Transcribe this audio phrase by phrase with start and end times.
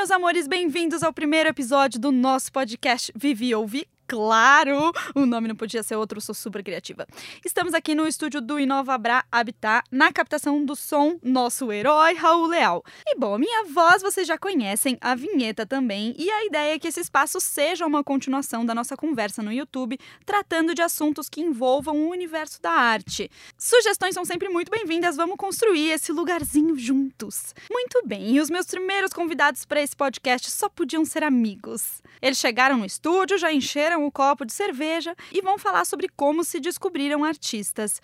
[0.00, 3.86] meus amores, bem-vindos ao primeiro episódio do nosso podcast Vivi Ouvi.
[4.10, 7.06] Claro, o nome não podia ser outro, sou super criativa.
[7.44, 12.82] Estamos aqui no estúdio do Inovabra Habitat, na captação do som, nosso herói Raul Leal.
[13.06, 16.88] E bom, minha voz vocês já conhecem, a vinheta também, e a ideia é que
[16.88, 19.96] esse espaço seja uma continuação da nossa conversa no YouTube,
[20.26, 23.30] tratando de assuntos que envolvam o universo da arte.
[23.56, 27.54] Sugestões são sempre muito bem-vindas, vamos construir esse lugarzinho juntos.
[27.70, 32.02] Muito bem, e os meus primeiros convidados para esse podcast só podiam ser amigos.
[32.20, 36.44] Eles chegaram no estúdio, já encheram um copo de cerveja e vão falar sobre como
[36.44, 38.00] se descobriram artistas.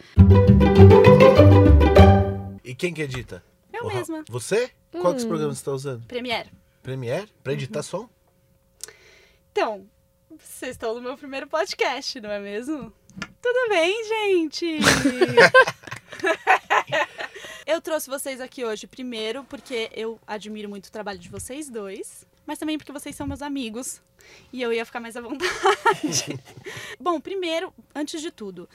[2.65, 3.43] E quem que edita?
[3.73, 4.25] Eu O mesma.
[4.29, 4.71] Você?
[4.93, 5.25] Qual que Hum.
[5.25, 6.07] é programa você está usando?
[6.07, 6.51] Premiere.
[6.83, 7.29] Premiere?
[7.43, 8.09] Pra editar som?
[9.53, 9.87] Então,
[10.39, 12.93] vocês estão no meu primeiro podcast, não é mesmo?
[13.41, 14.79] Tudo bem, gente?
[17.67, 22.27] eu trouxe vocês aqui hoje, primeiro, porque eu admiro muito o trabalho de vocês dois,
[22.47, 24.01] mas também porque vocês são meus amigos
[24.53, 26.39] e eu ia ficar mais à vontade.
[27.01, 28.69] Bom, primeiro, antes de tudo,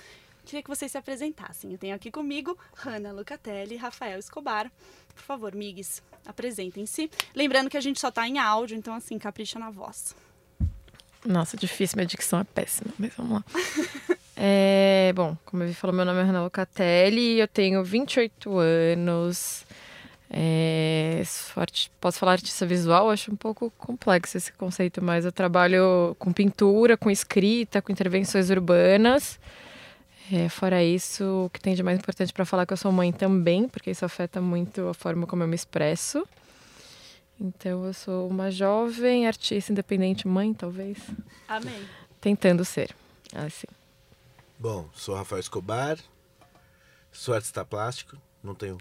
[0.45, 1.71] queria que vocês se apresentassem.
[1.71, 4.71] Eu tenho aqui comigo Hanna Lucatelli e Rafael Escobar.
[5.15, 7.09] Por favor, migues, apresentem-se.
[7.33, 10.15] Lembrando que a gente só tá em áudio, então assim, capricha na voz.
[11.25, 13.43] Nossa, difícil, minha dicção é péssima, mas vamos lá.
[14.43, 19.67] É, bom, como eu falou, meu nome é Rana Locatelli, eu tenho 28 anos.
[20.33, 21.21] É,
[21.99, 23.09] posso falar artista visual?
[23.09, 28.49] Acho um pouco complexo esse conceito, mas eu trabalho com pintura, com escrita, com intervenções
[28.49, 29.37] urbanas.
[30.31, 32.93] É, fora isso, o que tem de mais importante para falar é que eu sou
[32.93, 36.25] mãe também, porque isso afeta muito a forma como eu me expresso.
[37.37, 40.97] Então, eu sou uma jovem artista independente, mãe, talvez,
[41.47, 41.85] Amém.
[42.21, 42.95] tentando ser.
[43.33, 43.67] Assim.
[44.57, 45.97] Bom, sou Rafael Escobar,
[47.11, 48.77] sou artista plástico, não tenho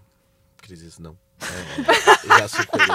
[0.59, 1.19] crises não.
[1.41, 2.87] É, já superei.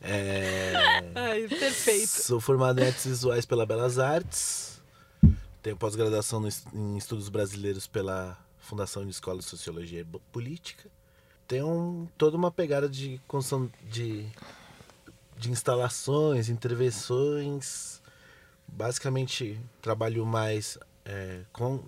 [0.00, 0.72] É,
[1.14, 2.06] Ai, perfeito.
[2.08, 4.80] sou formado em artes visuais pela Belas Artes,
[5.62, 10.88] tenho pós-graduação em estudos brasileiros pela Fundação de Escola de Sociologia e Política.
[11.46, 14.26] Tenho um- toda uma pegada de construção de,
[15.36, 18.00] de instalações, intervenções.
[18.66, 21.82] Basicamente, trabalho mais é, com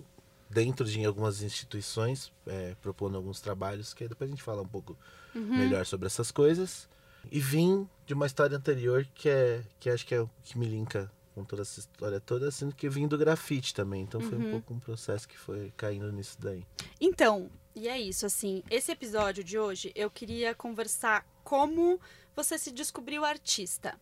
[0.49, 4.67] dentro de algumas instituições, é, propondo alguns trabalhos, que aí depois a gente fala um
[4.67, 4.97] pouco
[5.33, 6.89] melhor sobre essas coisas.
[7.31, 10.65] E vim de uma história anterior que é que acho que é o que me
[10.65, 14.03] linka com toda essa história toda, sendo que vim do grafite também.
[14.03, 16.65] Então foi um pouco um processo que foi caindo nisso daí.
[16.99, 21.99] Então, e é isso, assim, esse episódio de hoje eu queria conversar como
[22.35, 23.97] você se descobriu artista.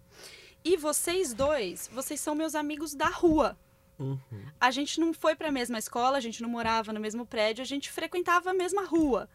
[0.64, 3.58] E vocês dois, vocês são meus amigos da rua.
[3.98, 4.18] Uhum.
[4.60, 7.66] A gente não foi pra mesma escola, a gente não morava no mesmo prédio, a
[7.66, 9.30] gente frequentava a mesma rua.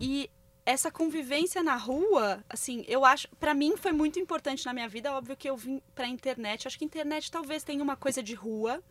[0.00, 0.30] E
[0.66, 5.12] essa convivência na rua, assim, eu acho, Pra mim foi muito importante na minha vida.
[5.12, 6.66] Óbvio que eu vim pra internet.
[6.66, 8.82] Acho que internet talvez tenha uma coisa de rua,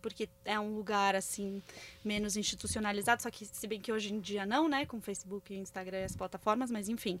[0.00, 1.60] porque é um lugar assim
[2.04, 6.00] menos institucionalizado, só que se bem que hoje em dia não, né, com Facebook, Instagram
[6.00, 7.18] e as plataformas, mas enfim.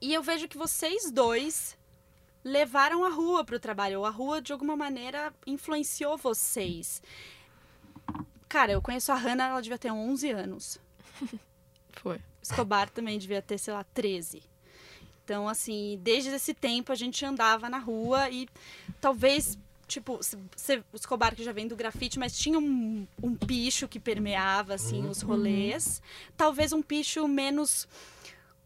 [0.00, 1.78] E eu vejo que vocês dois
[2.42, 7.02] levaram a rua para o trabalho, ou a rua de alguma maneira influenciou vocês.
[8.48, 10.78] Cara, eu conheço a Hannah, ela devia ter 11 anos.
[12.02, 12.20] Foi.
[12.50, 14.42] Escobar também devia ter, sei lá, 13.
[15.24, 18.48] Então, assim, desde esse tempo a gente andava na rua e
[19.00, 19.58] talvez,
[19.88, 20.36] tipo, se-
[20.92, 25.08] o Escobar que já vem do grafite, mas tinha um, um picho que permeava, assim,
[25.08, 26.00] os rolês.
[26.36, 27.88] Talvez um picho menos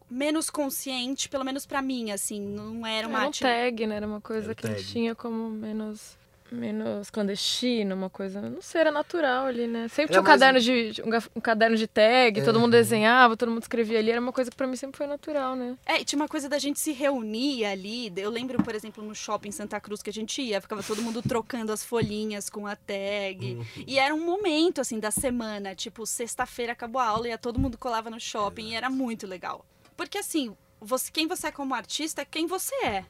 [0.09, 3.95] menos consciente, pelo menos pra mim, assim, não era uma Era um tag, né?
[3.95, 4.91] Era uma coisa Era que a gente tag.
[4.91, 6.17] tinha como menos,
[6.51, 8.41] menos clandestino, uma coisa.
[8.41, 9.87] Não sei, era natural ali, né?
[9.87, 12.79] Sempre Era tinha um mais- caderno de, um, um caderno de tag, todo mundo Uhum.
[12.79, 14.11] desenhava, todo mundo escrevia ali.
[14.11, 15.77] Era uma coisa que pra mim sempre foi natural, né?
[15.85, 18.11] É, e tinha uma coisa da gente se reunir ali.
[18.17, 21.21] Eu lembro, por exemplo, no shopping Santa Cruz que a gente ia, ficava todo mundo
[21.21, 23.55] trocando as folhinhas com a tag.
[23.55, 23.65] Uhum.
[23.87, 25.73] E era um momento, assim, da semana.
[25.75, 29.65] Tipo, sexta-feira acabou a aula e todo mundo colava no shopping e era muito legal.
[29.95, 33.05] Porque, assim, você, quem você é como artista é quem você é.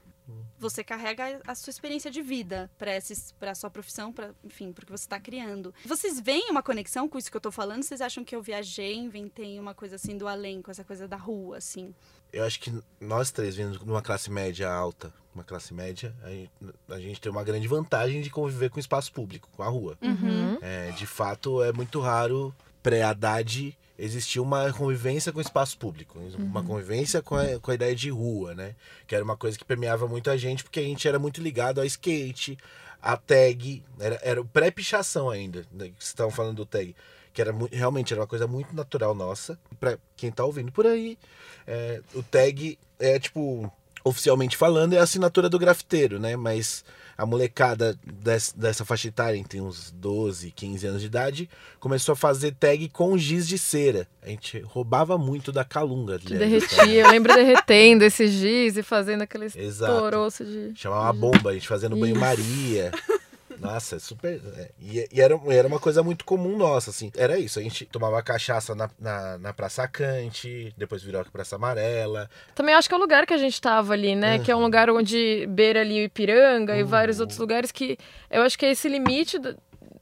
[0.62, 2.91] Você carrega a sua experiência de vida para
[3.40, 5.74] para sua profissão, para enfim, porque você está criando.
[5.84, 7.82] Vocês veem uma conexão com isso que eu tô falando?
[7.82, 11.18] Vocês acham que eu viajei, inventei uma coisa assim do além, com essa coisa da
[11.18, 11.96] rua, assim?
[12.32, 16.30] Eu acho que nós três, vindo de uma classe média alta, uma classe média, a
[16.30, 16.52] gente,
[16.90, 19.97] a gente tem uma grande vantagem de conviver com o espaço público, com a rua.
[20.00, 20.59] Uhum.
[20.62, 22.53] É, de fato, é muito raro,
[22.84, 26.20] pré-Haddad, existir uma convivência com o espaço público.
[26.40, 28.76] Uma convivência com a, com a ideia de rua, né?
[29.06, 31.80] Que era uma coisa que permeava muito a gente, porque a gente era muito ligado
[31.80, 32.58] ao skate,
[33.02, 36.96] a tag, era, era pré-pichação ainda, né, que vocês estavam falando do tag.
[37.34, 39.58] Que era realmente era uma coisa muito natural nossa.
[39.80, 41.18] Pra quem tá ouvindo por aí,
[41.66, 43.72] é, o tag é tipo
[44.04, 46.36] oficialmente falando, é a assinatura do grafiteiro, né?
[46.36, 46.84] Mas
[47.22, 51.47] a molecada des, dessa faixa etária, entre uns 12, 15 anos de idade,
[51.79, 54.08] começou a fazer tag com giz de cera.
[54.23, 56.18] A gente roubava muito da calunga.
[56.18, 60.72] Que derretia, eu lembro derretendo esses giz e fazendo aqueles toroços de...
[60.73, 62.90] Chamava bomba, a gente fazendo banho-maria.
[63.61, 64.41] Nossa, é super.
[64.58, 64.72] É.
[64.79, 67.11] E, e, era, era uma coisa muito comum nossa, assim.
[67.16, 67.59] Era isso.
[67.59, 72.29] A gente tomava cachaça na, na, na Praça Cante, depois virou a Praça Amarela.
[72.55, 74.37] Também acho que é o lugar que a gente tava ali, né?
[74.37, 74.43] Uhum.
[74.43, 76.79] Que é um lugar onde beira ali o Ipiranga uhum.
[76.79, 77.97] e vários outros lugares que
[78.29, 79.40] eu acho que é esse limite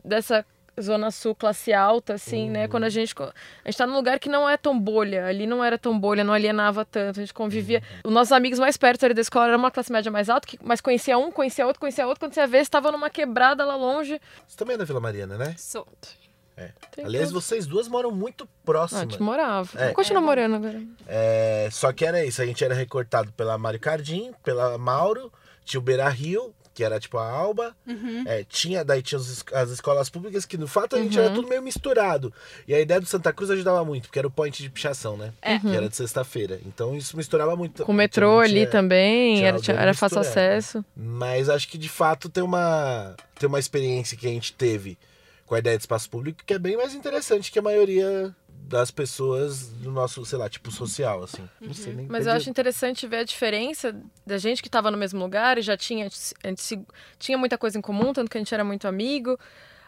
[0.03, 0.45] dessa
[0.81, 2.51] Zona Sul classe alta, assim, uhum.
[2.51, 2.67] né?
[2.67, 2.91] Quando a uhum.
[2.91, 3.15] gente.
[3.21, 3.33] A
[3.65, 5.25] gente tá num lugar que não é tão bolha.
[5.25, 7.19] Ali não era tão bolha, não alienava tanto.
[7.19, 7.81] A gente convivia.
[8.03, 8.09] Uhum.
[8.09, 10.59] Os nossos amigos mais perto ali da escola era uma classe média mais alta, que,
[10.61, 12.19] mas conhecia um, conhecia outro, conhecia outro.
[12.19, 14.19] Quando você ia ver, estava numa quebrada lá longe.
[14.47, 15.55] Você também é da Vila Mariana, né?
[15.57, 15.87] Sou.
[16.59, 16.71] É.
[17.05, 17.39] Aliás, tudo.
[17.39, 19.03] vocês duas moram muito próximas.
[19.03, 19.69] Ah, a gente morava.
[19.81, 19.93] É.
[19.93, 20.25] Continua é.
[20.25, 20.83] morando agora.
[21.07, 22.41] É, só que era isso.
[22.41, 25.31] A gente era recortado pela Mário Cardim, pela Mauro,
[25.63, 27.75] tinha o Beira Rio que era tipo a Alba.
[27.85, 28.23] Uhum.
[28.25, 31.25] É, tinha, daí tinha as, as, escolas públicas, que no fato a gente uhum.
[31.25, 32.33] era tudo meio misturado.
[32.65, 35.33] E a ideia do Santa Cruz ajudava muito, porque era o point de pichação, né?
[35.41, 35.59] É.
[35.59, 36.57] Que era de sexta-feira.
[36.65, 37.83] Então isso misturava muito.
[37.83, 40.85] Com o metrô ali também, era, era fácil acesso.
[40.95, 44.97] Mas acho que de fato tem uma, tem uma experiência que a gente teve
[45.45, 48.33] com a ideia de espaço público que é bem mais interessante que a maioria
[48.69, 51.49] das pessoas do nosso, sei lá, tipo social, assim.
[51.59, 54.97] Não sei nem Mas eu acho interessante ver a diferença da gente que estava no
[54.97, 56.07] mesmo lugar e já tinha,
[56.43, 56.79] a gente se,
[57.17, 59.37] tinha muita coisa em comum, tanto que a gente era muito amigo,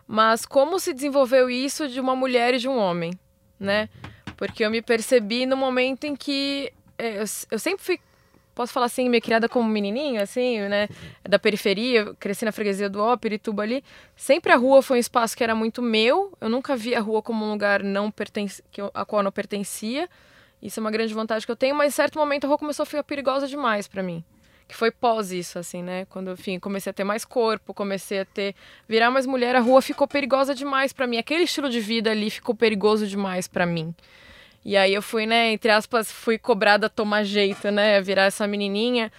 [0.07, 3.13] mas como se desenvolveu isso de uma mulher e de um homem,
[3.59, 3.87] né?
[4.35, 7.99] Porque eu me percebi no momento em que é, eu, eu sempre fui
[8.53, 10.87] posso falar assim, minha criada como menininha, assim, né,
[11.23, 13.83] da periferia, cresci na freguesia do Ó, Pirituba ali,
[14.15, 17.21] sempre a rua foi um espaço que era muito meu, eu nunca vi a rua
[17.21, 20.09] como um lugar não pertence, que eu, a qual eu não pertencia,
[20.61, 22.83] isso é uma grande vantagem que eu tenho, mas em certo momento a rua começou
[22.83, 24.23] a ficar perigosa demais para mim,
[24.67, 28.25] que foi pós isso, assim, né, quando, enfim, comecei a ter mais corpo, comecei a
[28.25, 28.55] ter,
[28.87, 32.29] virar mais mulher, a rua ficou perigosa demais para mim, aquele estilo de vida ali
[32.29, 33.93] ficou perigoso demais para mim.
[34.63, 38.47] E aí eu fui, né, entre aspas, fui cobrada a tomar jeito, né, virar essa
[38.47, 39.11] menininha.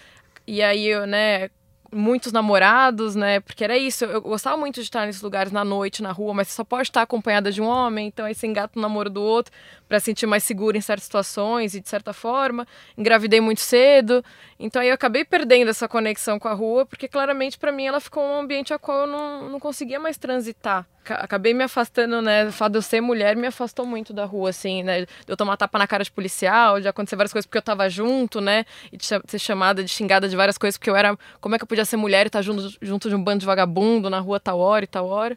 [0.47, 1.51] E aí eu, né,
[1.93, 3.41] muitos namorados, né?
[3.41, 4.05] Porque era isso.
[4.05, 6.89] Eu gostava muito de estar nesses lugares na noite, na rua, mas você só pode
[6.89, 9.53] estar acompanhada de um homem, então aí você engata o um namoro do outro
[9.89, 12.67] para sentir mais segura em certas situações e de certa forma.
[12.97, 14.25] Engravidei muito cedo,
[14.59, 18.01] então aí eu acabei perdendo essa conexão com a rua, porque claramente para mim ela
[18.01, 20.87] ficou um ambiente a qual eu não, não conseguia mais transitar.
[21.05, 22.47] Acabei me afastando, né?
[22.47, 25.07] O fato de eu ser mulher me afastou muito da rua, assim, né?
[25.27, 28.41] Eu tomar tapa na cara de policial, de acontecer várias coisas porque eu tava junto,
[28.41, 28.65] né?
[28.93, 31.17] E de ser chamada, de xingada de várias coisas, porque eu era.
[31.41, 33.41] Como é que eu podia ser mulher e estar tá junto, junto de um bando
[33.41, 35.37] de vagabundo na rua tal hora e tal hora?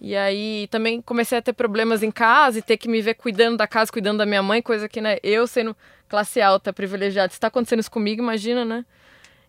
[0.00, 3.56] E aí também comecei a ter problemas em casa e ter que me ver cuidando
[3.56, 5.74] da casa, cuidando da minha mãe, coisa que, né, eu sendo
[6.08, 8.84] classe alta, privilegiada, se está acontecendo isso comigo, imagina, né?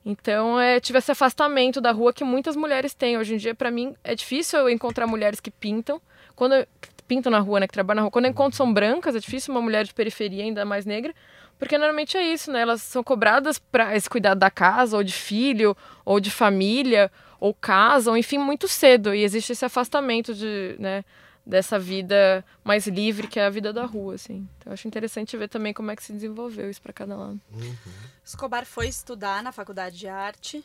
[0.10, 3.18] Então, é, tive esse afastamento da rua que muitas mulheres têm.
[3.18, 6.02] Hoje em dia, para mim, é difícil eu encontrar mulheres que pintam.
[6.34, 6.66] Quando eu,
[7.06, 8.12] pintam na rua, né, que trabalham na rua.
[8.12, 11.14] Quando eu encontro são brancas, é difícil uma mulher de periferia, ainda mais negra,
[11.60, 12.62] porque normalmente é isso, né?
[12.62, 15.76] Elas são cobradas para esse cuidado da casa, ou de filho,
[16.06, 19.14] ou de família, ou casa, ou enfim, muito cedo.
[19.14, 21.04] E existe esse afastamento de, né,
[21.48, 24.48] dessa vida mais livre que é a vida da rua, assim.
[24.58, 27.40] Então, eu acho interessante ver também como é que se desenvolveu isso para cada lado.
[27.52, 27.76] Uhum.
[28.24, 30.64] Escobar foi estudar na faculdade de arte.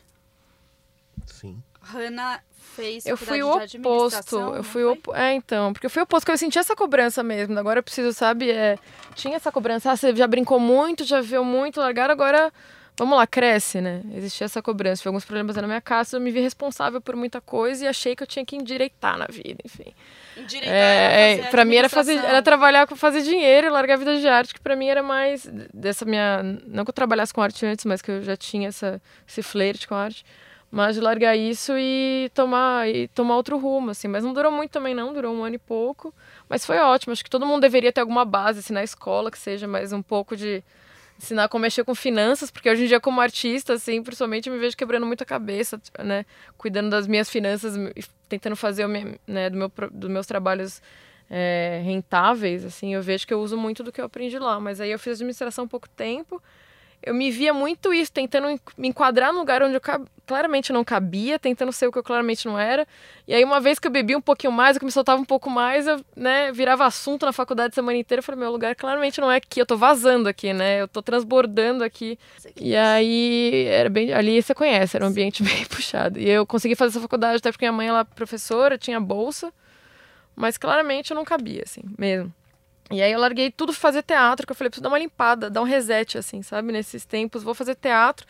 [1.27, 1.63] Sim.
[1.81, 6.05] Hanna fez eu fui o oposto eu fui o é então porque eu fui o
[6.05, 8.79] oposto que eu senti essa cobrança mesmo agora eu preciso sabe é
[9.17, 12.53] tinha essa cobrança ah, você já brincou muito já viu muito largar agora
[12.97, 14.03] vamos lá, cresce, né?
[14.15, 15.01] Existia essa cobrança.
[15.01, 18.15] Tive alguns problemas na minha casa, eu me vi responsável por muita coisa e achei
[18.15, 19.93] que eu tinha que endireitar na vida, enfim.
[20.37, 23.99] Endireitar é, é, pra mim era fazer era trabalhar com fazer dinheiro e largar a
[23.99, 26.43] vida de arte, que pra mim era mais dessa minha.
[26.67, 29.89] Não que eu trabalhasse com arte antes, mas que eu já tinha essa, esse flerte
[29.89, 30.25] com arte.
[30.71, 34.09] Mas de largar isso e tomar, e tomar outro rumo, assim.
[34.09, 36.15] Mas não durou muito também, não, durou um ano e pouco.
[36.49, 37.13] Mas foi ótimo.
[37.13, 40.01] Acho que todo mundo deveria ter alguma base, assim, na escola, que seja mais um
[40.01, 40.65] pouco de
[41.19, 44.77] ensinar como mexer com finanças, porque hoje em dia, como artista, assim, principalmente, me vejo
[44.77, 46.27] quebrando muita cabeça, né?
[46.59, 47.75] Cuidando das minhas finanças,
[48.29, 50.83] tentando fazer o meu, né, do meu, dos meus trabalhos
[51.31, 54.59] é, rentáveis, assim, eu vejo que eu uso muito do que eu aprendi lá.
[54.61, 56.43] Mas aí eu fiz administração há pouco tempo
[57.03, 59.81] eu me via muito isso, tentando me enquadrar no lugar onde eu
[60.27, 62.87] claramente não cabia, tentando ser o que eu claramente não era.
[63.27, 65.25] E aí, uma vez que eu bebi um pouquinho mais, eu que me soltava um
[65.25, 68.21] pouco mais, eu né, virava assunto na faculdade a semana inteira.
[68.21, 70.81] Eu falei, meu lugar claramente não é aqui, eu tô vazando aqui, né?
[70.81, 72.19] Eu tô transbordando aqui.
[72.57, 74.13] E aí, era bem.
[74.13, 76.19] Ali você conhece, era um ambiente bem puxado.
[76.19, 79.53] E eu consegui fazer essa faculdade até porque minha mãe, ela é professora, tinha bolsa,
[80.37, 82.33] mas claramente eu não cabia, assim, mesmo.
[82.91, 85.63] E aí eu larguei tudo fazer teatro, que eu falei, preciso dar uma limpada, dar
[85.63, 86.73] um reset, assim, sabe?
[86.73, 88.27] Nesses tempos, vou fazer teatro.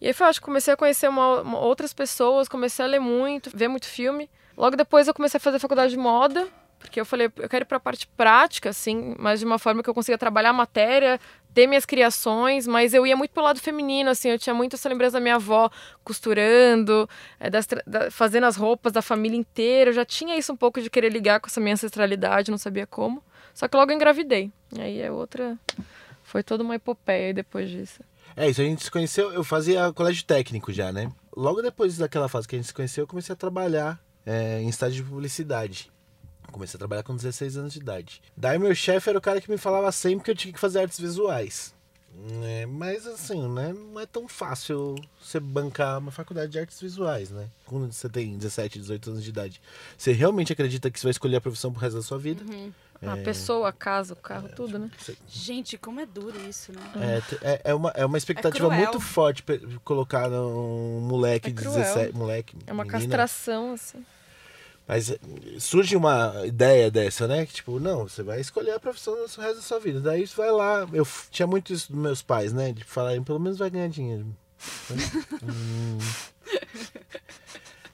[0.00, 3.00] E aí foi, acho que comecei a conhecer uma, uma, outras pessoas, comecei a ler
[3.00, 4.30] muito, ver muito filme.
[4.56, 7.66] Logo depois eu comecei a fazer faculdade de moda, porque eu falei, eu quero ir
[7.66, 11.20] para a parte prática, assim, mas de uma forma que eu consiga trabalhar a matéria,
[11.52, 14.88] ter minhas criações, mas eu ia muito pro lado feminino, assim, eu tinha muito essa
[14.88, 15.70] lembrança da minha avó
[16.02, 17.08] costurando,
[17.38, 19.90] é, das, da, fazendo as roupas da família inteira.
[19.90, 22.86] Eu já tinha isso um pouco de querer ligar com essa minha ancestralidade, não sabia
[22.86, 23.22] como.
[23.54, 24.52] Só que logo eu engravidei.
[24.72, 25.58] E aí é outra.
[26.22, 28.02] Foi toda uma epopeia depois disso.
[28.36, 31.10] É, isso a gente se conheceu, eu fazia colégio técnico já, né?
[31.36, 34.68] Logo depois daquela fase que a gente se conheceu, eu comecei a trabalhar é, em
[34.68, 35.90] estágio de publicidade.
[36.50, 38.22] Comecei a trabalhar com 16 anos de idade.
[38.36, 40.80] Daí meu chefe era o cara que me falava sempre que eu tinha que fazer
[40.80, 41.74] artes visuais.
[42.42, 43.72] É, mas assim, né?
[43.72, 47.48] Não é tão fácil você bancar uma faculdade de artes visuais, né?
[47.66, 49.60] Quando você tem 17, 18 anos de idade.
[49.96, 52.42] Você realmente acredita que você vai escolher a profissão pro resto da sua vida?
[52.44, 52.72] Uhum.
[53.02, 53.22] A é...
[53.22, 54.90] pessoa, a casa, o carro, é, tudo, né?
[55.26, 57.22] Gente, como é duro isso, né?
[57.42, 59.42] É, é, é uma, é uma expectativa é muito forte
[59.82, 62.14] colocar num moleque é de 17.
[62.14, 63.00] Moleque, é uma menina.
[63.00, 64.04] castração, assim.
[64.86, 65.18] Mas eh,
[65.60, 67.46] surge uma ideia dessa, né?
[67.46, 70.00] Que, tipo, não, você vai escolher a profissão no resto da sua vida.
[70.00, 70.84] Daí você vai lá.
[70.92, 72.72] Eu tinha muito isso dos meus pais, né?
[72.72, 74.26] De falarem, pelo menos vai ganhar dinheiro.
[75.42, 75.98] hum.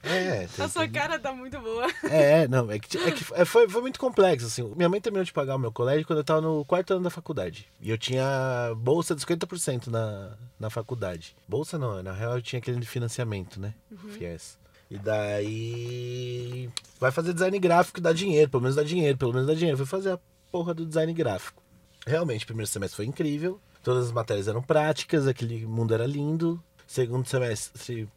[0.03, 1.87] É, a sua cara tá muito boa.
[2.03, 4.63] É, não, é que, é que é, foi, foi muito complexo, assim.
[4.75, 7.09] Minha mãe terminou de pagar o meu colégio quando eu tava no quarto ano da
[7.09, 7.67] faculdade.
[7.81, 11.35] E eu tinha bolsa de 50% na, na faculdade.
[11.47, 13.73] Bolsa não, na real eu tinha aquele financiamento, né?
[13.91, 14.09] Uhum.
[14.11, 14.57] FIES.
[14.89, 16.69] E daí.
[16.99, 19.77] Vai fazer design gráfico e dá dinheiro, pelo menos dá dinheiro, pelo menos dá dinheiro.
[19.77, 20.19] Foi fazer a
[20.51, 21.61] porra do design gráfico.
[22.05, 23.59] Realmente, o primeiro semestre foi incrível.
[23.83, 26.61] Todas as matérias eram práticas, aquele mundo era lindo.
[26.85, 28.07] Segundo semestre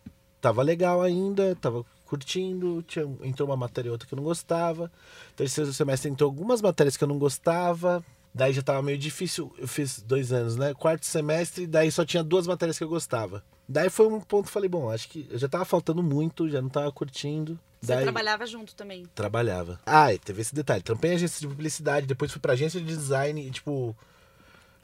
[0.41, 2.83] tava legal ainda, tava curtindo.
[2.83, 4.91] Tinha, entrou uma matéria e outra que eu não gostava.
[5.37, 8.05] Terceiro semestre entrou algumas matérias que eu não gostava.
[8.35, 9.53] Daí já tava meio difícil.
[9.59, 10.75] Eu fiz dois anos, né?
[10.75, 13.43] Quarto semestre, daí só tinha duas matérias que eu gostava.
[13.69, 16.69] Daí foi um ponto que falei, bom, acho que já tava faltando muito, já não
[16.69, 17.59] tava curtindo.
[17.81, 19.07] Você Daí, trabalhava junto também?
[19.15, 19.81] Trabalhava.
[19.87, 20.83] Ah, e teve esse detalhe.
[20.83, 23.97] Trampei em agência de publicidade, depois fui pra agência de design e, tipo.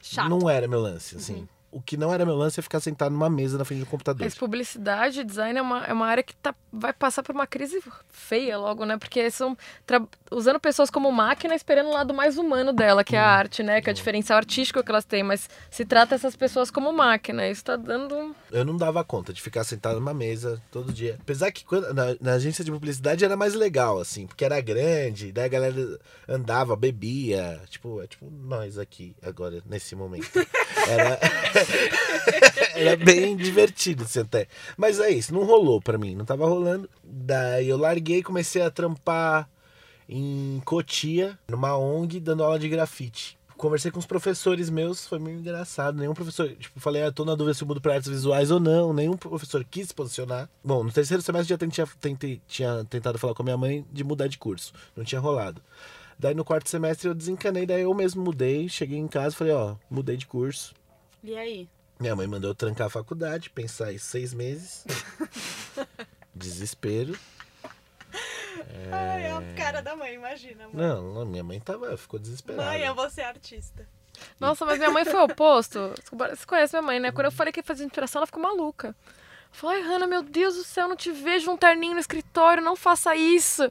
[0.01, 0.29] Chato.
[0.29, 1.35] Não era meu lance, assim.
[1.41, 1.47] Uhum
[1.77, 4.23] o que não era meu lance é ficar sentado numa mesa na frente do computador.
[4.25, 7.79] Mas publicidade, design é uma, é uma área que tá, vai passar por uma crise
[8.09, 8.97] feia logo, né?
[8.97, 9.55] Porque são
[10.31, 13.27] usando pessoas como máquina, esperando o lado mais humano dela, que é a hum.
[13.27, 13.79] arte, né?
[13.79, 15.21] Que é o diferencial artístico que elas têm.
[15.21, 17.47] Mas se trata essas pessoas como máquina.
[17.47, 18.35] Isso tá dando.
[18.51, 21.17] Eu não dava conta de ficar sentado numa mesa todo dia.
[21.21, 25.31] Apesar que quando, na, na agência de publicidade era mais legal, assim, porque era grande,
[25.31, 27.61] daí a galera andava, bebia.
[27.69, 30.27] Tipo, é tipo nós aqui agora, nesse momento.
[30.87, 31.19] Era.
[32.75, 34.47] Era bem divertido assim, até.
[34.75, 36.89] Mas é isso, não rolou pra mim, não tava rolando.
[37.03, 39.49] Daí eu larguei, comecei a trampar
[40.07, 43.37] em Cotia, numa ONG, dando aula de grafite.
[43.57, 45.97] Conversei com os professores meus, foi meio engraçado.
[45.97, 48.59] Nenhum professor, tipo, falei, ah, tô na dúvida se eu mudo pra artes visuais ou
[48.59, 48.93] não.
[48.93, 50.47] Nenhum professor quis se posicionar.
[50.63, 54.03] Bom, no terceiro semestre já tinha, tentei, tinha tentado falar com a minha mãe de
[54.03, 54.71] mudar de curso.
[54.95, 55.59] Não tinha rolado.
[56.19, 59.75] Daí no quarto semestre eu desencanei, daí eu mesmo mudei, cheguei em casa falei, ó,
[59.89, 60.73] mudei de curso.
[61.23, 61.69] E aí?
[61.99, 64.85] Minha mãe mandou eu trancar a faculdade, pensar em seis meses.
[66.33, 67.17] Desespero.
[68.69, 68.91] É...
[68.91, 70.67] Ai, é a cara da mãe, imagina.
[70.67, 70.75] Mãe.
[70.75, 72.69] Não, não, minha mãe tava, ficou desesperada.
[72.69, 73.87] Mãe, eu vou ser artista.
[74.39, 75.93] Nossa, mas minha mãe foi o oposto.
[76.11, 77.11] Você conhece minha mãe, né?
[77.11, 78.95] Quando eu falei que ia fazer inspiração, ela ficou maluca.
[79.57, 83.15] Falei, Hanna, meu Deus do céu, não te vejo um terninho no escritório, não faça
[83.15, 83.67] isso.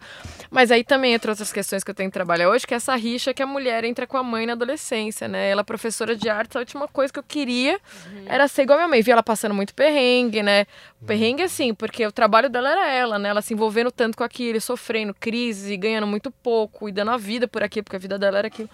[0.50, 2.96] Mas aí também entra outras questões que eu tenho que trabalhar hoje, que é essa
[2.96, 5.48] rixa que a mulher entra com a mãe na adolescência, né?
[5.48, 7.74] Ela é professora de artes, a última coisa que eu queria
[8.04, 8.24] uhum.
[8.26, 9.00] era ser igual a minha mãe.
[9.00, 10.66] Via ela passando muito perrengue, né?
[11.06, 13.28] Perrengue assim, porque o trabalho dela era ela, né?
[13.28, 17.46] Ela se envolvendo tanto com aquilo, sofrendo crise, ganhando muito pouco e dando a vida
[17.46, 18.68] por aqui, porque a vida dela era aquilo.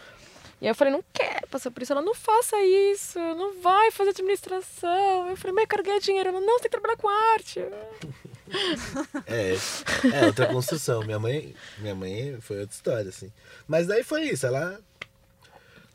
[0.62, 1.92] E aí eu falei, não quero passar por isso.
[1.92, 5.28] Ela, não faça isso, não vai fazer administração.
[5.28, 6.28] Eu falei, mas eu quero ganhar dinheiro.
[6.28, 7.61] Ela, não, você tem que trabalhar com arte.
[9.26, 9.57] É,
[10.14, 11.02] é outra construção.
[11.04, 13.33] Minha mãe, minha mãe foi outra história, assim.
[13.66, 14.78] Mas daí foi isso, ela...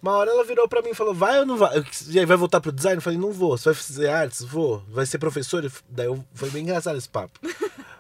[0.02, 1.86] Uma hora ela virou pra mim e falou, vai ou não vai?
[2.08, 2.98] E aí, vai voltar pro design?
[2.98, 3.56] Eu falei, não vou.
[3.56, 4.42] Você vai fazer artes?
[4.42, 4.84] Vou.
[4.90, 5.72] Vai ser professor?
[5.88, 7.40] Daí eu, foi bem engraçado esse papo.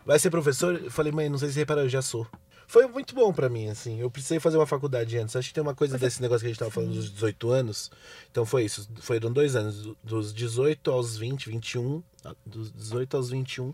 [0.03, 0.81] Vai ser professor?
[0.83, 2.25] Eu falei, mãe, não sei se reparou, eu já sou
[2.67, 4.01] foi muito bom para mim, assim.
[4.01, 5.37] Eu precisei fazer uma faculdade antes.
[5.37, 7.89] Acho que tem uma coisa desse negócio que a gente tava falando dos 18 anos.
[8.29, 8.89] Então foi isso.
[8.99, 9.95] Foram dois anos.
[10.03, 12.03] Dos 18 aos 20, 21.
[12.45, 13.73] Dos 18 aos 21,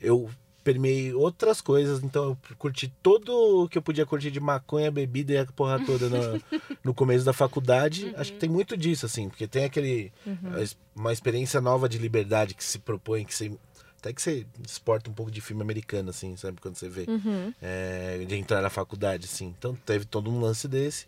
[0.00, 0.30] eu
[0.64, 2.02] permeei outras coisas.
[2.02, 5.84] Então eu curti todo o que eu podia curtir de maconha, bebida e a porra
[5.84, 6.42] toda no,
[6.82, 8.06] no começo da faculdade.
[8.06, 8.14] Uhum.
[8.16, 9.28] Acho que tem muito disso, assim.
[9.28, 10.10] Porque tem aquele...
[10.26, 10.64] Uhum.
[10.96, 13.52] Uma experiência nova de liberdade que se propõe, que se
[14.00, 16.60] até que você exporta um pouco de filme americano, assim, sabe?
[16.60, 17.04] Quando você vê.
[17.08, 17.52] Uhum.
[17.62, 19.54] É, de entrar na faculdade, assim.
[19.58, 21.06] Então teve todo um lance desse.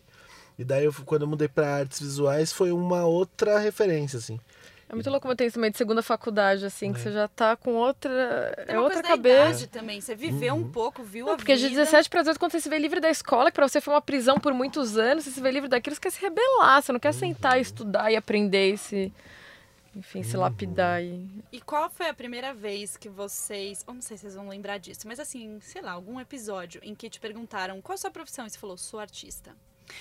[0.57, 4.39] E daí, eu, quando eu mudei para artes visuais, foi uma outra referência, assim.
[4.87, 7.03] É muito louco como tem isso também de segunda faculdade, assim, que É.
[7.03, 8.53] você já tá com outra.
[8.67, 9.49] Tem É uma outra coisa da cabeça.
[9.49, 9.99] idade também.
[9.99, 10.69] Você viveu um Uhum.
[10.71, 11.79] pouco, viu Não, a porque de vida.
[11.81, 14.01] 17 para 18, quando você se vê livre da escola, que pra você foi uma
[14.01, 16.99] prisão por muitos anos, você se vê livre daquilo, você quer se rebelar, você não
[16.99, 19.11] quer sentar e estudar e aprender e se.
[19.95, 21.03] Enfim, se lapidar.
[21.03, 21.29] E...
[21.51, 23.83] E qual foi a primeira vez que vocês.
[23.87, 26.95] Eu não sei se vocês vão lembrar disso, mas assim, sei lá, algum episódio em
[26.95, 29.55] que te perguntaram qual a sua profissão e você falou, sou artista.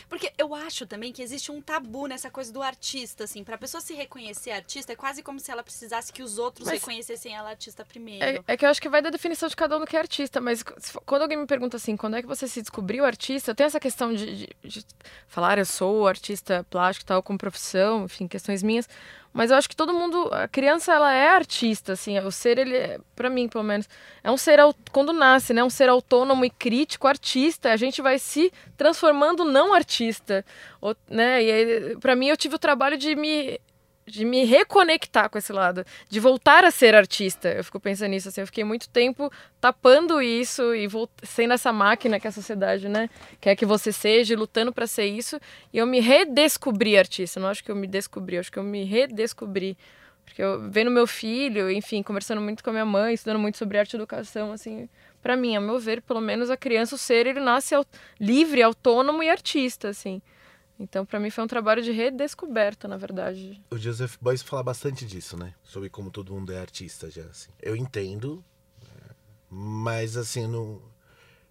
[0.09, 3.43] Porque eu acho também que existe um tabu nessa coisa do artista, assim.
[3.43, 6.79] Pra pessoa se reconhecer artista, é quase como se ela precisasse que os outros Mas-
[6.81, 8.25] reconhecessem ela artista primeiro.
[8.25, 9.99] É, é que eu acho que vai da definição de cada um do que é
[9.99, 10.63] artista, mas
[11.05, 13.81] quando alguém me pergunta assim, quando é que você se descobriu artista, eu tenho essa
[13.81, 14.87] questão de, de- de
[15.27, 18.89] falar, eu sou artista plástico e tal, como profissão, enfim, questões minhas,
[19.33, 22.77] mas eu acho que todo mundo, a criança, ela é artista, assim, o ser, ele,
[22.77, 23.89] é, pra mim, pelo menos,
[24.23, 24.59] é um ser,
[24.91, 29.73] quando nasce, né, um ser autônomo e crítico, artista, a gente vai se transformando não
[29.73, 30.45] artista,
[30.81, 33.59] ou, né, e pra mim, eu tive o trabalho de me
[34.07, 37.49] de me reconectar com esse lado, de voltar a ser artista.
[37.49, 39.31] Eu fico pensando nisso, assim, eu fiquei muito tempo
[39.61, 40.89] tapando isso e
[41.23, 43.09] sendo essa máquina que a sociedade, né,
[43.41, 45.39] quer que você seja, lutando para ser isso,
[45.73, 47.39] e eu me redescobri artista.
[47.39, 49.77] Não acho que eu me descobri, acho que eu me redescobri.
[50.25, 53.79] Porque eu vendo meu filho, enfim, conversando muito com a minha mãe, estudando muito sobre
[53.79, 54.89] arte e educação, assim,
[55.21, 57.75] para mim, a meu ver, pelo menos a criança, o ser, ele nasce
[58.19, 60.23] livre, autônomo e artista, assim.
[60.79, 63.63] Então, para mim, foi um trabalho de redescoberta, na verdade.
[63.71, 65.55] O Joseph Beuys fala bastante disso, né?
[65.63, 67.51] Sobre como todo mundo é artista já, assim.
[67.61, 68.45] Eu entendo,
[69.49, 70.83] mas assim, eu não,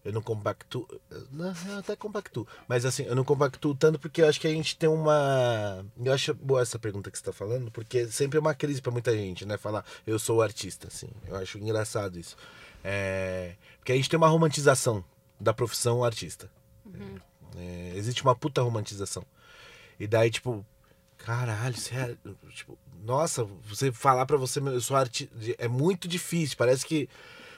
[0.03, 0.87] eu não compacto.
[1.31, 2.47] Não, eu até compacto.
[2.67, 5.85] Mas assim, eu não compacto tanto porque eu acho que a gente tem uma.
[6.03, 8.91] Eu acho boa essa pergunta que você tá falando, porque sempre é uma crise pra
[8.91, 9.57] muita gente, né?
[9.57, 11.09] Falar, eu sou artista, assim.
[11.27, 12.35] Eu acho engraçado isso.
[12.83, 13.55] É...
[13.77, 15.03] Porque a gente tem uma romantização
[15.39, 16.49] da profissão artista.
[16.93, 17.21] É,
[17.95, 19.23] existe uma puta romantização.
[19.99, 20.65] E daí, tipo,
[21.17, 22.15] caralho, você é.
[22.55, 25.33] Tipo, nossa, você falar pra você, eu sou artista.
[25.57, 26.55] É muito difícil.
[26.57, 27.07] Parece que.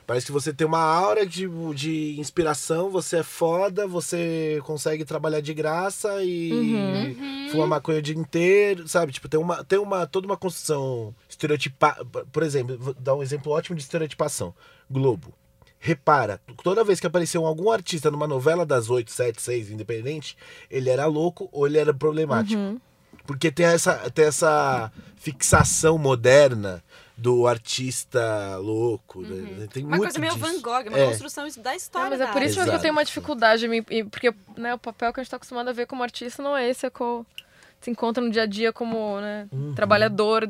[0.06, 5.40] Parece que você tem uma aura de, de inspiração, você é foda, você consegue trabalhar
[5.40, 7.50] de graça e Uhum.
[7.52, 9.14] fuma maconha o dia inteiro, sabe?
[9.14, 12.04] Tipo, tem uma, tem uma toda uma construção estereotipada.
[12.04, 14.54] Por exemplo, vou dar um exemplo ótimo de estereotipação.
[14.92, 15.34] Globo.
[15.86, 20.38] Repara, toda vez que apareceu algum artista numa novela das 8, 7, 6, independente,
[20.72, 22.58] ele era louco ou ele era problemático.
[22.58, 22.80] Uhum.
[23.28, 26.82] Porque tem essa, tem essa fixação moderna
[27.18, 29.24] do artista louco.
[29.24, 29.68] né?
[29.74, 29.90] Tem Uhum.
[29.90, 30.46] Uma muito coisa meio disso.
[30.46, 31.06] Van Gogh, uma É.
[31.08, 32.10] construção da história.
[32.10, 32.70] Não, mas é por isso arte.
[32.70, 33.14] que eu tenho uma Exato.
[33.16, 33.68] dificuldade,
[34.10, 36.70] porque né, o papel que a gente está acostumado a ver como artista não é
[36.70, 37.26] esse, é com
[37.82, 40.50] se encontra no dia a dia como né, trabalhador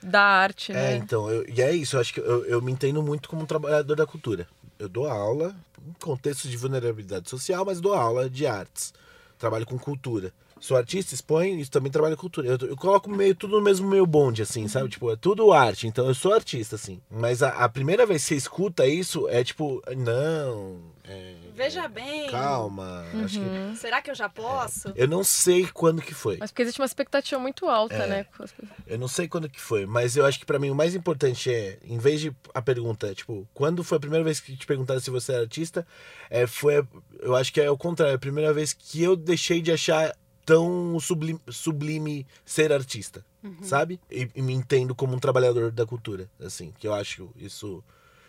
[0.00, 0.78] da arte, Uhum.
[0.78, 0.96] É, né?
[0.96, 3.46] então, eu- e é isso, eu acho que eu, eu me entendo muito como um
[3.46, 4.46] trabalhador da cultura.
[4.78, 5.54] Eu dou aula,
[5.86, 8.92] em contexto de vulnerabilidade social, mas dou aula de artes.
[9.38, 10.32] Trabalho com cultura.
[10.60, 12.48] Sou artista, exponho e também trabalho com cultura.
[12.48, 14.88] Eu, eu coloco meio tudo no mesmo meio bonde, assim, sabe?
[14.88, 17.00] Tipo, é tudo arte, então eu sou artista, assim.
[17.10, 20.78] Mas a, a primeira vez que você escuta isso, é tipo, não.
[21.04, 22.30] é, Veja bem.
[22.30, 23.04] Calma.
[23.24, 23.76] Acho que.
[23.76, 24.92] Será que eu já posso?
[24.94, 26.36] Eu não sei quando que foi.
[26.38, 28.06] Mas porque existe uma expectativa muito alta, É.
[28.06, 28.26] né?
[28.86, 31.52] Eu não sei quando que foi, mas eu acho que pra mim o mais importante
[31.52, 35.00] é, em vez de a pergunta, tipo, quando foi a primeira vez que te perguntaram
[35.00, 35.84] se você é artista,
[36.30, 36.86] é, foi,
[37.18, 40.14] eu acho que é o contrário, a primeira vez que eu deixei de achar
[40.46, 43.24] tão sublime, sublime ser artista,
[43.62, 44.00] sabe?
[44.08, 47.82] E, e me entendo como um trabalhador da cultura, assim, que eu acho isso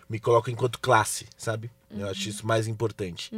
[0.10, 1.70] me coloca enquanto classe, sabe?
[1.98, 3.32] Eu acho isso mais importante.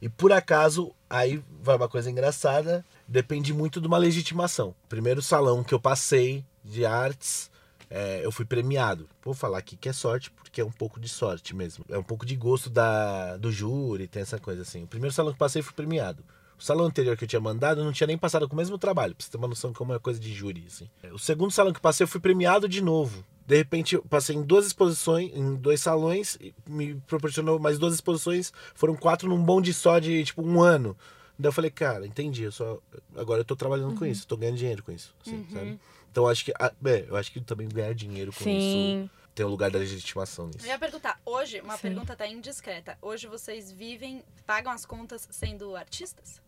[0.00, 4.74] E por acaso, aí vai uma coisa engraçada, depende muito de uma legitimação.
[4.88, 7.50] Primeiro salão que eu passei de artes,
[7.90, 9.08] é, eu fui premiado.
[9.22, 11.84] Vou falar aqui que é sorte, porque é um pouco de sorte mesmo.
[11.88, 14.84] É um pouco de gosto da, do júri, tem essa coisa assim.
[14.84, 16.24] O primeiro salão que passei fui premiado.
[16.58, 18.78] O salão anterior que eu tinha mandado, eu não tinha nem passado com o mesmo
[18.78, 20.88] trabalho, pra você ter uma noção como é coisa de júri, assim.
[21.12, 23.24] O segundo salão que passei, eu fui premiado de novo.
[23.46, 27.94] De repente, eu passei em duas exposições, em dois salões, e me proporcionou mais duas
[27.94, 30.96] exposições, foram quatro num bonde só de, tipo, um ano.
[31.38, 32.78] Daí eu falei, cara, entendi, eu só...
[33.16, 35.80] agora eu tô trabalhando com isso, tô ganhando dinheiro com isso, assim, sabe?
[36.10, 38.58] Então, eu acho que, é, eu acho que também ganhar dinheiro com Sim.
[38.58, 40.64] isso tem um lugar da legitimação nisso.
[40.66, 41.82] Eu ia perguntar, hoje, uma Sim.
[41.82, 42.98] pergunta até indiscreta.
[43.00, 46.40] Hoje vocês vivem, pagam as contas sendo artistas?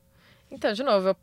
[0.51, 1.17] Então, de novo, eu,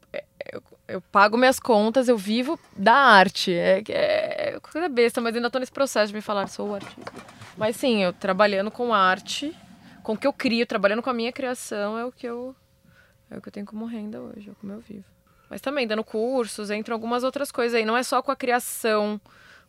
[0.51, 3.53] eu, eu pago minhas contas, eu vivo da arte.
[3.53, 7.11] É, é coisa besta, mas ainda tô nesse processo de me falar, sou artista.
[7.57, 9.55] Mas sim, eu trabalhando com arte,
[10.03, 12.55] com o que eu crio, trabalhando com a minha criação, é o que eu,
[13.29, 15.05] é o que eu tenho como renda hoje, é como eu vivo.
[15.49, 17.85] Mas também dando cursos, entram algumas outras coisas aí.
[17.85, 19.19] Não é só com a criação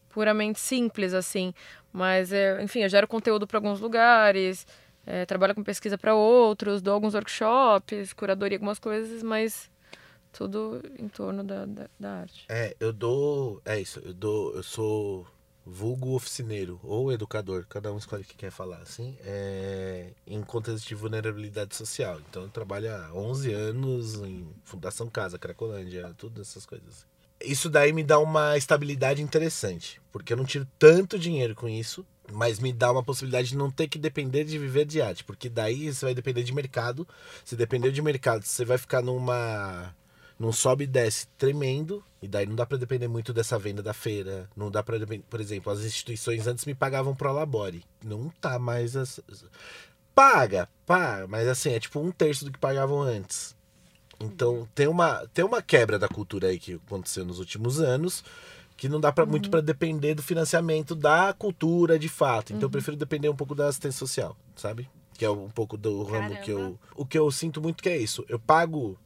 [0.08, 1.52] puramente simples, assim.
[1.92, 4.66] Mas, é, enfim, eu gero conteúdo para alguns lugares,
[5.06, 9.70] é, trabalho com pesquisa para outros, dou alguns workshops, curadoria, algumas coisas, mas
[10.32, 12.44] tudo em torno da, da, da arte.
[12.48, 13.60] É, eu dou.
[13.64, 14.54] É isso, eu dou.
[14.54, 15.26] Eu sou
[15.64, 20.88] vulgo oficineiro ou educador, cada um escolhe o que quer falar, assim, é, em contexto
[20.88, 22.20] de vulnerabilidade social.
[22.28, 27.06] Então eu trabalho há 11 anos em Fundação Casa, Cracolândia, tudo essas coisas.
[27.40, 32.06] Isso daí me dá uma estabilidade interessante, porque eu não tiro tanto dinheiro com isso,
[32.30, 35.48] mas me dá uma possibilidade de não ter que depender de viver de arte, porque
[35.48, 37.06] daí você vai depender de mercado.
[37.44, 39.94] Se depender de mercado, você vai ficar numa
[40.38, 43.94] num sobe e desce tremendo, e daí não dá para depender muito dessa venda da
[43.94, 44.48] feira.
[44.56, 47.84] Não dá para por exemplo, as instituições antes me pagavam pro labore.
[48.04, 49.20] Não tá mais as...
[50.14, 53.54] paga, paga, mas assim, é tipo um terço do que pagavam antes.
[54.18, 58.24] Então tem uma tem uma quebra da cultura aí que aconteceu nos últimos anos
[58.82, 62.52] que não dá para muito para depender do financiamento da cultura de fato.
[62.52, 64.90] Então eu prefiro depender um pouco da assistência social, sabe?
[65.14, 67.96] Que é um pouco do ramo que eu o que eu sinto muito que é
[67.96, 68.24] isso.
[68.28, 68.98] Eu pago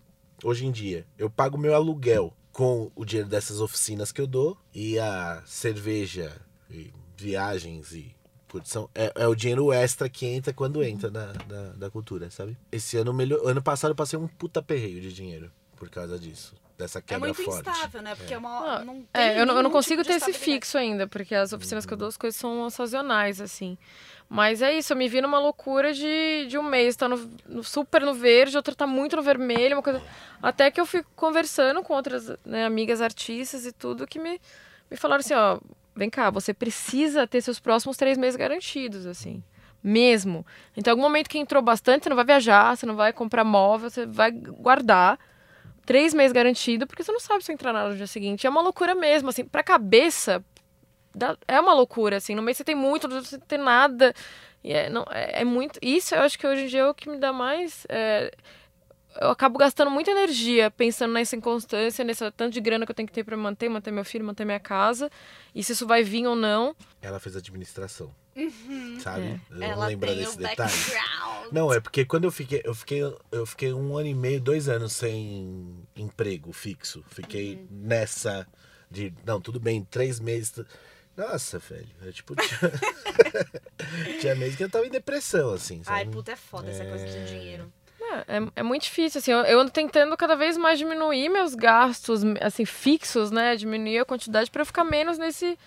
[0.43, 4.57] hoje em dia, eu pago meu aluguel com o dinheiro dessas oficinas que eu dou
[4.75, 8.17] e a cerveja e viagens e
[8.49, 12.57] curtição é, é o dinheiro extra que entra quando entra na, na, da cultura, sabe?
[12.73, 16.55] Esse ano, melhor, ano passado, eu passei um puta perreio de dinheiro por causa disso.
[16.79, 17.69] Dessa quebra é muito forte.
[17.71, 18.15] instável, né?
[18.15, 20.77] Porque é, uma, Ah, não É, eu não, eu não consigo tipo ter esse fixo
[20.77, 23.79] ainda, porque as oficinas que eu dou, as coisas são sazonais, assim.
[24.29, 27.62] Mas é isso, eu me vi numa loucura de, de um mês tá no, no-
[27.62, 30.03] super no verde, outro tá muito no vermelho, uma coisa.
[30.43, 34.41] Até que eu fui conversando com outras né, amigas artistas e tudo que me,
[34.91, 35.59] me falaram assim, ó,
[35.95, 39.43] vem cá, você precisa ter seus próximos três meses garantidos, assim.
[39.83, 40.45] Mesmo.
[40.77, 43.45] Então, em algum momento que entrou bastante, você não vai viajar, você não vai comprar
[43.45, 45.19] móvel, você vai guardar
[45.87, 48.46] três meses garantido, porque você não sabe se entrar nada no dia seguinte.
[48.46, 50.44] É uma loucura mesmo, assim, pra cabeça,
[51.49, 52.35] é uma loucura, assim.
[52.35, 54.12] No mês você tem muito, no outro você tem nada.
[54.62, 55.79] E é, não, é, é muito.
[55.81, 57.87] Isso eu acho que hoje em dia é o que me dá mais.
[57.88, 58.31] é,
[59.20, 63.07] eu acabo gastando muita energia pensando nessa inconstância, nesse tanto de grana que eu tenho
[63.07, 65.11] que ter pra manter, manter meu filho, manter minha casa,
[65.55, 66.77] e se isso vai vir ou não.
[67.01, 68.14] Ela fez administração.
[69.01, 69.22] Sabe?
[69.22, 69.40] É.
[69.51, 70.70] Eu não Ela lembro tem desse o detalhe.
[70.70, 71.53] background.
[71.53, 73.01] Não, é porque quando eu fiquei, eu fiquei,
[73.33, 77.05] eu fiquei um ano e meio, dois anos sem emprego fixo.
[77.09, 78.46] Fiquei nessa
[78.90, 80.53] de, não, tudo bem, três meses.
[81.16, 82.70] Nossa, velho, eu, tipo, tinha,
[84.20, 85.99] tinha meses que eu tava em depressão, assim, sabe?
[85.99, 87.72] Ai, puta, é foda essa coisa de dinheiro.
[88.01, 91.55] É, é, é muito difícil, assim, eu, eu ando tentando cada vez mais diminuir meus
[91.55, 95.59] gastos, assim, fixos, né, diminuir a quantidade pra eu ficar menos nesse,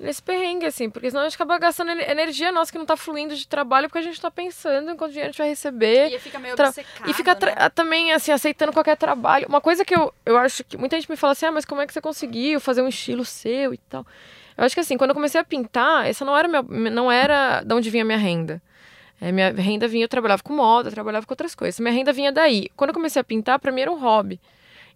[0.00, 2.96] nesse perrengue, assim, porque senão a gente acaba gastando ener- energia nossa que não tá
[2.96, 6.10] fluindo de trabalho porque a gente tá pensando em quanto dinheiro a gente vai receber.
[6.12, 6.72] E fica meio Tra-
[7.06, 7.68] E fica tra- né?
[7.68, 9.46] também, assim, aceitando qualquer trabalho.
[9.48, 11.80] Uma coisa que eu, eu acho que muita gente me fala assim, ah, mas como
[11.80, 14.06] é que você conseguiu fazer um estilo seu e tal?
[14.56, 17.62] Eu acho que assim, quando eu comecei a pintar, essa não era, minha, não era
[17.62, 18.60] de onde vinha a minha renda.
[19.20, 21.78] É, minha renda vinha, eu trabalhava com moda, eu trabalhava com outras coisas.
[21.78, 22.68] Minha renda vinha daí.
[22.74, 24.40] Quando eu comecei a pintar, pra mim era um hobby.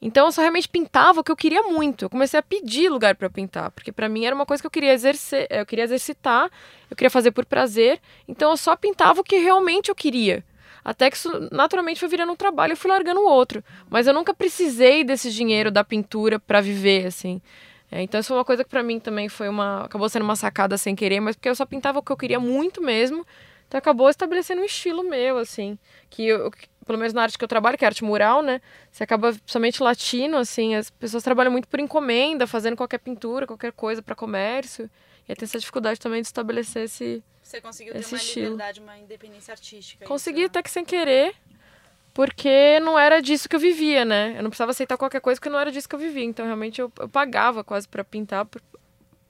[0.05, 2.05] Então eu só realmente pintava o que eu queria muito.
[2.05, 4.71] Eu comecei a pedir lugar pra pintar, porque pra mim era uma coisa que eu
[4.71, 6.51] queria exercer, eu queria exercitar,
[6.91, 7.99] eu queria fazer por prazer.
[8.29, 10.45] Então eu só pintava o que realmente eu queria.
[10.85, 13.65] Até que isso naturalmente foi virando um trabalho e fui largando o outro.
[13.89, 17.41] Mas eu nunca precisei desse dinheiro da pintura pra viver, assim.
[17.91, 19.87] É, então isso foi uma coisa que pra mim também foi uma.
[19.87, 22.39] acabou sendo uma sacada sem querer, mas porque eu só pintava o que eu queria
[22.39, 23.25] muito mesmo.
[23.67, 25.79] Então acabou estabelecendo um estilo meu, assim.
[26.11, 26.51] Que eu,
[26.85, 28.61] pelo menos na arte que eu trabalho, que é arte mural, né?
[28.91, 33.73] Você acaba, somente latino, assim, as pessoas trabalham muito por encomenda, fazendo qualquer pintura, qualquer
[33.73, 34.91] coisa pra comércio.
[35.29, 37.23] E aí tem essa dificuldade também de estabelecer esse.
[37.43, 38.45] Você conseguiu ter esse uma estilo.
[38.53, 40.05] liberdade, uma independência artística.
[40.07, 40.47] Consegui isso, né?
[40.51, 41.35] até que sem querer,
[42.13, 44.35] porque não era disso que eu vivia, né?
[44.37, 46.25] Eu não precisava aceitar qualquer coisa porque não era disso que eu vivia.
[46.25, 48.63] Então, realmente, eu, eu pagava quase pra pintar, por-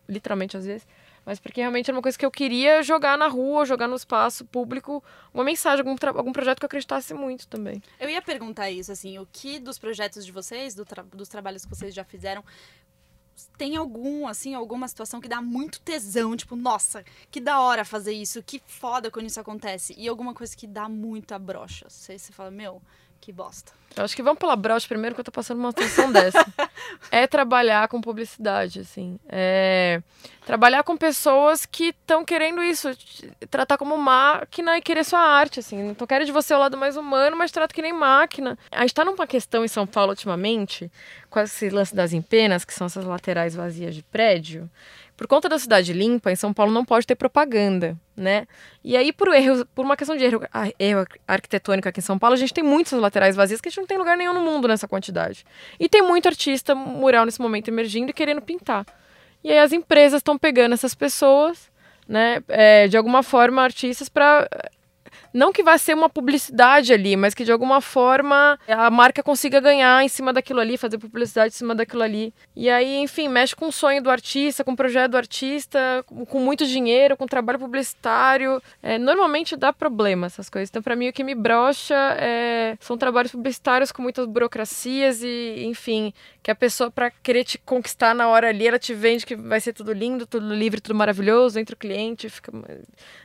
[0.08, 0.86] literalmente às vezes.
[1.24, 4.44] Mas porque realmente era uma coisa que eu queria jogar na rua, jogar no espaço
[4.44, 7.82] público, uma mensagem, algum, algum projeto que eu acreditasse muito também.
[7.98, 11.64] Eu ia perguntar isso, assim, o que dos projetos de vocês, do tra- dos trabalhos
[11.64, 12.44] que vocês já fizeram,
[13.56, 18.12] tem algum, assim, alguma situação que dá muito tesão, tipo, nossa, que da hora fazer
[18.12, 21.86] isso, que foda quando isso acontece, e alguma coisa que dá muita brocha.
[21.88, 22.80] Você, você fala, meu,
[23.24, 23.72] que bosta.
[23.96, 26.44] Eu acho que vamos pela broche primeiro, que eu tô passando uma situação dessa.
[27.10, 29.18] É trabalhar com publicidade, assim.
[29.28, 30.02] É
[30.44, 32.90] trabalhar com pessoas que estão querendo isso,
[33.48, 35.94] tratar como máquina e querer sua arte, assim.
[35.98, 38.58] Não quero de você o lado mais humano, mas trata que nem máquina.
[38.70, 40.90] A gente tá numa questão em São Paulo ultimamente,
[41.30, 44.68] com esse lance das empenas, que são essas laterais vazias de prédio.
[45.16, 48.46] Por conta da cidade limpa, em São Paulo não pode ter propaganda, né?
[48.82, 52.18] E aí, por, erro, por uma questão de erro, ar- erro arquitetônico aqui em São
[52.18, 54.40] Paulo, a gente tem muitas laterais vazias que a gente não tem lugar nenhum no
[54.40, 55.46] mundo nessa quantidade.
[55.78, 58.84] E tem muito artista mural nesse momento emergindo e querendo pintar.
[59.42, 61.70] E aí as empresas estão pegando essas pessoas,
[62.08, 62.42] né?
[62.48, 64.48] é, de alguma forma, artistas, para
[65.34, 69.58] não que vá ser uma publicidade ali, mas que de alguma forma a marca consiga
[69.58, 72.32] ganhar em cima daquilo ali, fazer publicidade em cima daquilo ali.
[72.54, 76.38] E aí, enfim, mexe com o sonho do artista, com o projeto do artista, com
[76.38, 78.62] muito dinheiro, com trabalho publicitário.
[78.80, 80.70] É, normalmente dá problema essas coisas.
[80.70, 85.64] Então, para mim, o que me brocha é, são trabalhos publicitários com muitas burocracias e,
[85.64, 89.34] enfim, que a pessoa, para querer te conquistar na hora ali, ela te vende que
[89.34, 92.52] vai ser tudo lindo, tudo livre, tudo maravilhoso, entra o cliente, fica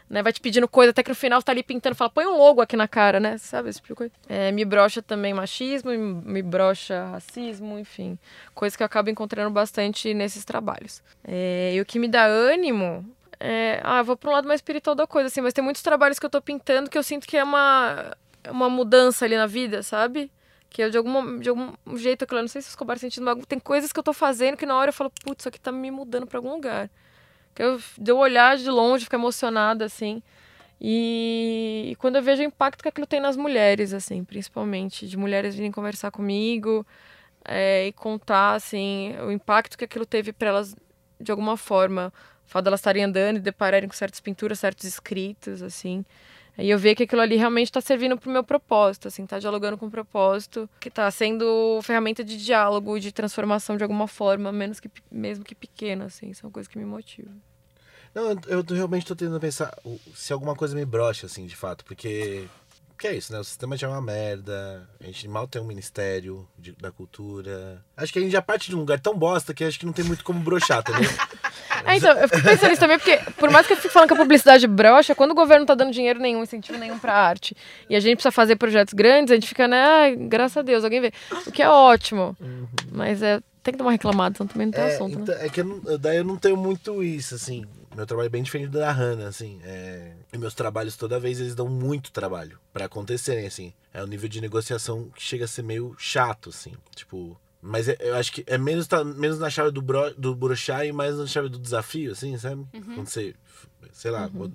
[0.09, 0.23] né?
[0.23, 2.61] Vai te pedindo coisa, até que no final tá ali pintando, fala, põe um logo
[2.61, 3.37] aqui na cara, né?
[3.37, 4.11] Sabe esse tipo coisa?
[4.27, 8.17] É, me brocha também machismo, me brocha racismo, enfim.
[8.55, 11.03] Coisas que eu acabo encontrando bastante nesses trabalhos.
[11.23, 13.05] É, e o que me dá ânimo
[13.39, 16.19] é, ah, vou para um lado mais espiritual da coisa, assim, mas tem muitos trabalhos
[16.19, 18.15] que eu tô pintando que eu sinto que é uma,
[18.49, 20.29] uma mudança ali na vida, sabe?
[20.69, 23.45] Que eu, de, algum, de algum jeito, aquilo, não sei se vocês acabaram sentindo, mas
[23.45, 25.71] tem coisas que eu tô fazendo que na hora eu falo, putz, isso aqui tá
[25.71, 26.89] me mudando para algum lugar.
[27.55, 30.21] Que eu, de eu olhar de longe, ficar emocionada, assim.
[30.81, 35.55] E, quando eu vejo o impacto que aquilo tem nas mulheres, assim, principalmente, de mulheres
[35.55, 36.85] virem conversar comigo
[37.45, 40.75] é, e contar, assim, o impacto que aquilo teve para elas
[41.19, 42.13] de alguma forma.
[42.47, 46.05] O fato de elas estarem andando e depararem com certas pinturas, certos escritos, assim.
[46.57, 49.39] E eu ver que aquilo ali realmente está servindo para o meu propósito, assim, tá
[49.39, 54.51] dialogando com o propósito, que está sendo ferramenta de diálogo, de transformação de alguma forma,
[54.51, 57.48] menos que mesmo que pequena, assim, são coisas que me motivam.
[58.13, 59.73] Não, eu, eu realmente tô tentando pensar
[60.15, 62.47] se alguma coisa me brocha, assim, de fato, porque.
[62.97, 63.39] Que é isso, né?
[63.39, 64.85] O sistema já é uma merda.
[64.99, 67.81] A gente mal tem um ministério de, da cultura.
[67.95, 69.93] Acho que a gente já parte de um lugar tão bosta que acho que não
[69.93, 70.91] tem muito como brochar, tá
[71.85, 74.15] é, então, eu fico pensando nisso também, porque por mais que eu fique falando que
[74.15, 77.55] a publicidade brocha, quando o governo tá dando dinheiro nenhum, incentivo nenhum pra arte,
[77.89, 80.83] e a gente precisa fazer projetos grandes, a gente fica, né, ah, graças a Deus,
[80.83, 81.13] alguém vê.
[81.47, 82.35] O que é ótimo.
[82.37, 82.67] Uhum.
[82.91, 85.23] Mas é, tem que dar uma reclamada, senão também não tem é, assunto, né?
[85.23, 85.45] então, né?
[85.45, 87.65] É que eu, daí eu não tenho muito isso, assim
[87.99, 89.59] meu trabalho é bem diferente da Hannah, assim.
[89.63, 90.13] É...
[90.31, 93.73] E meus trabalhos, toda vez, eles dão muito trabalho para acontecerem, assim.
[93.93, 96.73] É um nível de negociação que chega a ser meio chato, assim.
[96.95, 97.39] Tipo.
[97.61, 100.85] Mas é, eu acho que é menos, tá, menos na chave do, bro, do brochar
[100.85, 102.65] e mais na chave do desafio, assim, sabe?
[102.73, 102.95] Uhum.
[102.95, 103.35] Quando você.
[103.91, 104.49] Sei lá, uhum.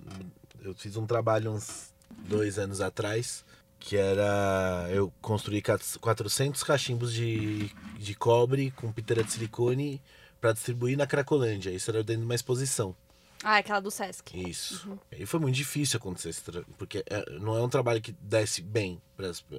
[0.62, 1.92] eu fiz um trabalho uns
[2.26, 3.44] dois anos atrás
[3.78, 5.62] que era eu construí
[6.00, 10.00] 400 cachimbos de, de cobre com piteira de silicone
[10.40, 11.70] para distribuir na Cracolândia.
[11.70, 12.96] Isso era dentro de uma exposição.
[13.44, 14.34] Ah, aquela do Sesc.
[14.34, 14.88] Isso.
[14.88, 14.98] Uhum.
[15.12, 16.34] E foi muito difícil acontecer,
[16.78, 19.00] porque é, não é um trabalho que desce bem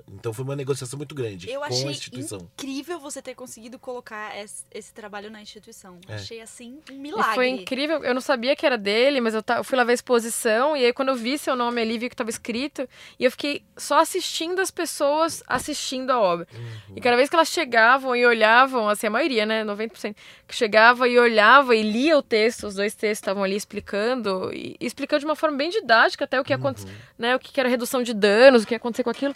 [0.08, 2.50] então foi uma negociação muito grande eu com achei a instituição.
[2.58, 5.98] incrível você ter conseguido colocar esse, esse trabalho na instituição.
[6.08, 6.16] É.
[6.16, 7.32] Achei assim um milagre.
[7.32, 8.04] E foi incrível.
[8.04, 10.86] Eu não sabia que era dele, mas eu, eu fui lá ver a exposição e
[10.86, 12.88] aí quando eu vi seu nome ali, vi que estava escrito
[13.20, 16.48] e eu fiquei só assistindo as pessoas assistindo a obra.
[16.54, 16.98] Uhum.
[16.98, 20.16] E cada vez que elas chegavam e olhavam, assim, a maioria, né, 90%,
[20.48, 24.76] que chegava e olhava e lia o texto, os dois textos estavam ali explicando e,
[24.80, 26.94] explicando de uma forma bem didática até o que ia acontecer, uhum.
[27.18, 29.36] né, o que era redução de danos, o que ia acontecer com aquilo.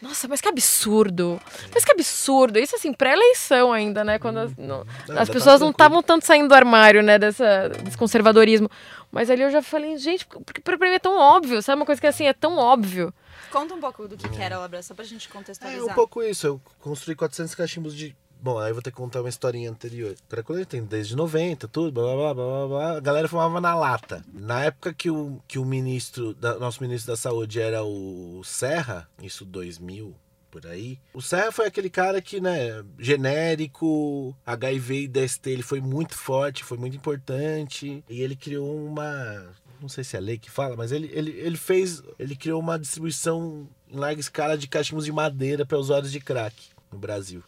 [0.00, 1.40] Nossa, mas que absurdo.
[1.74, 2.58] Mas que absurdo.
[2.58, 4.18] Isso assim, pré-eleição ainda, né?
[4.18, 4.86] Quando as, não,
[5.16, 7.18] as pessoas não estavam tanto saindo do armário, né?
[7.18, 8.70] Dessa, desse conservadorismo.
[9.12, 11.80] Mas ali eu já falei, gente, porque pra mim é tão óbvio, sabe?
[11.80, 13.12] Uma coisa que assim, é tão óbvio.
[13.50, 15.88] Conta um pouco do que, que era a obra, só pra gente contextualizar.
[15.88, 16.46] É um pouco isso.
[16.46, 20.16] Eu construí 400 cachimbos de Bom, aí vou ter que contar uma historinha anterior.
[20.28, 22.96] Cracolândia tem desde 90, tudo, blá, blá, blá, blá.
[22.96, 24.24] A galera fumava na lata.
[24.32, 29.44] Na época que o, que o ministro, nosso ministro da saúde era o Serra, isso
[29.44, 30.14] 2000,
[30.50, 30.98] por aí.
[31.12, 36.64] O Serra foi aquele cara que, né, genérico, HIV e DST, ele foi muito forte,
[36.64, 38.02] foi muito importante.
[38.08, 39.52] E ele criou uma.
[39.82, 42.02] Não sei se é lei que fala, mas ele, ele, ele fez.
[42.18, 46.70] Ele criou uma distribuição em larga escala de cachimbos de madeira para usuários de crack
[46.90, 47.42] no Brasil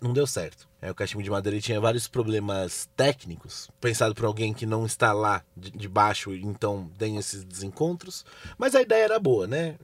[0.00, 0.68] não deu certo.
[0.80, 5.12] É, o cachimbo de madeira tinha vários problemas técnicos, pensado por alguém que não está
[5.12, 8.24] lá de, de baixo, então tem esses desencontros.
[8.56, 9.76] Mas a ideia era boa, né?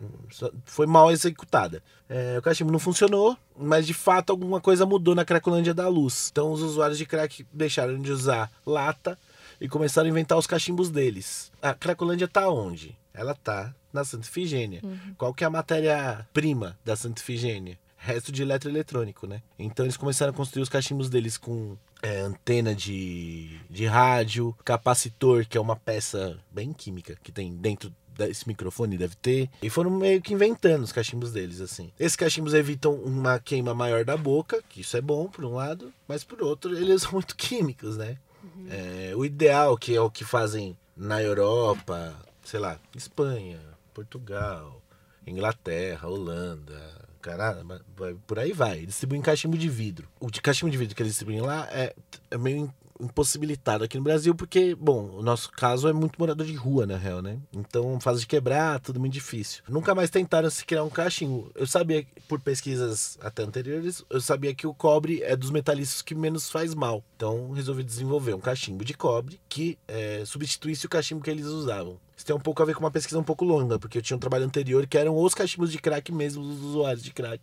[0.65, 1.83] Foi mal executada.
[2.09, 6.29] É, o cachimbo não funcionou, mas de fato alguma coisa mudou na Cracolândia da Luz.
[6.31, 9.19] Então os usuários de crack deixaram de usar lata
[9.61, 11.51] e começaram a inventar os cachimbos deles.
[11.61, 12.97] A Cracolândia tá onde?
[13.15, 14.81] Ela tá na Santa Ifigênia.
[14.83, 15.15] Uhum.
[15.19, 17.79] Qual que é a matéria-prima da Santa Ifigênia?
[18.03, 19.43] Resto de eletroeletrônico, né?
[19.57, 25.47] Então eles começaram a construir os cachimbos deles com é, antena de, de rádio, capacitor,
[25.47, 29.49] que é uma peça bem química que tem dentro desse microfone, deve ter.
[29.63, 31.93] E foram meio que inventando os cachimbos deles, assim.
[31.99, 35.93] Esses cachimbos evitam uma queima maior da boca, que isso é bom por um lado,
[36.07, 38.19] mas por outro, eles são muito químicos, né?
[38.43, 38.67] Uhum.
[38.69, 43.61] É, o ideal, que é o que fazem na Europa, sei lá, Espanha,
[43.95, 44.83] Portugal,
[45.25, 47.81] Inglaterra, Holanda, Caramba,
[48.27, 48.79] por aí vai.
[48.79, 50.09] Eles distribuem cachimbo de vidro.
[50.19, 51.95] O de cachimbo de vidro que eles distribuem lá é,
[52.31, 56.55] é meio impossibilitado aqui no Brasil, porque, bom, o nosso caso é muito morador de
[56.55, 57.39] rua, na real, né?
[57.53, 59.63] Então, fase de quebrar, tudo muito difícil.
[59.69, 61.51] Nunca mais tentaram se criar um cachimbo.
[61.55, 66.15] Eu sabia, por pesquisas até anteriores, eu sabia que o cobre é dos metalícios que
[66.15, 67.05] menos faz mal.
[67.17, 71.99] Então, resolvi desenvolver um cachimbo de cobre que é, substituísse o cachimbo que eles usavam.
[72.17, 74.17] Isso tem um pouco a ver com uma pesquisa um pouco longa, porque eu tinha
[74.17, 77.43] um trabalho anterior que eram os cachimbos de crack mesmo dos usuários de crack.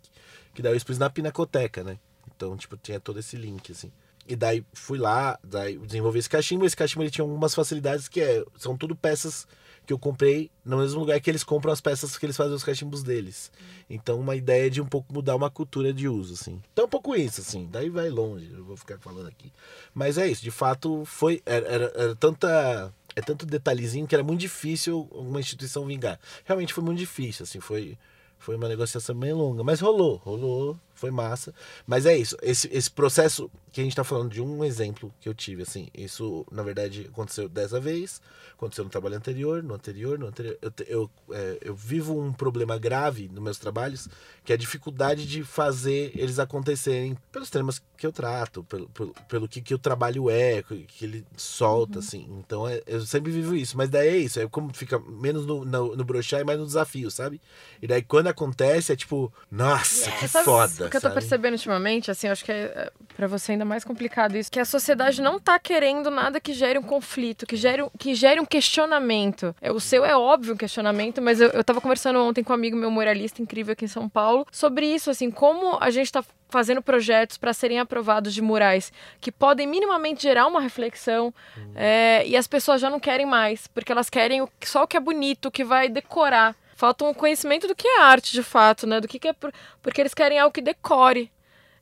[0.54, 1.98] Que daí eu expus na pinacoteca, né?
[2.34, 3.92] Então, tipo, tinha todo esse link, assim.
[4.30, 6.64] E daí fui lá, daí desenvolvi esse cachimbo.
[6.64, 9.44] Esse cachimbo ele tinha algumas facilidades que é, são tudo peças
[9.84, 12.62] que eu comprei no mesmo lugar que eles compram as peças que eles fazem os
[12.62, 13.50] cachimbos deles.
[13.88, 16.62] Então, uma ideia de um pouco mudar uma cultura de uso, assim.
[16.72, 17.68] Então, um pouco isso, assim.
[17.72, 19.52] Daí vai longe, eu vou ficar falando aqui.
[19.92, 21.42] Mas é isso, de fato, foi.
[21.44, 22.94] Era, era, era tanta.
[23.16, 26.20] É tanto detalhezinho que era muito difícil uma instituição vingar.
[26.44, 27.98] Realmente foi muito difícil, assim, foi.
[28.38, 31.54] Foi uma negociação bem longa, mas rolou, rolou, foi massa.
[31.86, 35.28] Mas é isso, esse, esse processo que a gente tá falando de um exemplo que
[35.28, 38.20] eu tive, assim, isso na verdade aconteceu dessa vez,
[38.52, 40.58] aconteceu no trabalho anterior, no anterior, no anterior.
[40.60, 44.08] Eu, eu, é, eu vivo um problema grave nos meus trabalhos,
[44.44, 49.14] que é a dificuldade de fazer eles acontecerem pelos temas que eu trato, pelo, pelo,
[49.28, 52.04] pelo que, que o trabalho é, que ele solta, uhum.
[52.04, 52.26] assim.
[52.38, 55.64] Então é, eu sempre vivo isso, mas daí é isso, é como fica menos no,
[55.64, 57.40] no, no brochar e mais no desafio, sabe?
[57.80, 60.89] E daí quando acontece é tipo, nossa, yeah, que foda.
[60.98, 63.84] O que eu tô percebendo ultimamente, assim, acho que é, é para você ainda mais
[63.84, 67.84] complicado isso, que a sociedade não tá querendo nada que gere um conflito, que gere,
[67.98, 69.54] que gere um questionamento.
[69.60, 72.54] É, o seu é óbvio um questionamento, mas eu, eu tava conversando ontem com um
[72.54, 76.24] amigo meu moralista incrível aqui em São Paulo sobre isso, assim, como a gente tá
[76.48, 81.72] fazendo projetos para serem aprovados de murais que podem minimamente gerar uma reflexão uhum.
[81.76, 85.00] é, e as pessoas já não querem mais, porque elas querem só o que é
[85.00, 89.00] bonito, o que vai decorar falta um conhecimento do que é arte, de fato, né?
[89.00, 89.34] Do que, que é.
[89.82, 91.30] Porque eles querem algo que decore.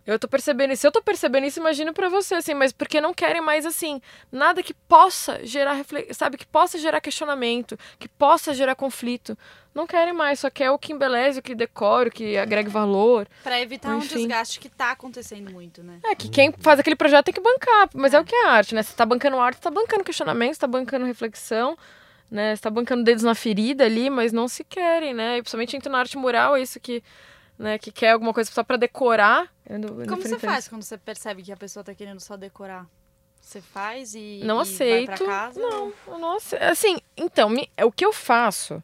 [0.05, 0.87] Eu tô percebendo isso.
[0.87, 4.01] Eu tô percebendo isso, imagino para você, assim, mas porque não querem mais, assim,
[4.33, 9.39] nada que possa gerar, sabe, que possa gerar questionamento, que possa gerar conflito.
[9.75, 13.29] Não querem mais, só quer o que embeleze, o que decore, o que agregue valor.
[13.45, 14.15] Para evitar Enfim.
[14.15, 16.01] um desgaste que tá acontecendo muito, né?
[16.03, 18.47] É, que quem faz aquele projeto tem que bancar, mas é, é o que é
[18.47, 18.83] arte, né?
[18.83, 21.77] Você tá bancando arte, tá bancando questionamento, tá bancando reflexão
[22.31, 22.55] né?
[22.55, 25.39] Você tá bancando dedos na ferida ali, mas não se querem, né?
[25.39, 27.03] E principalmente entra na arte mural, é isso que,
[27.59, 29.53] né, que quer alguma coisa só para decorar.
[30.09, 32.87] Como você faz quando você percebe que a pessoa tá querendo só decorar?
[33.41, 35.25] Você faz e não e aceito.
[35.25, 35.61] Casa?
[35.61, 36.63] Não, não aceito.
[36.63, 38.83] Assim, então, me, o que eu faço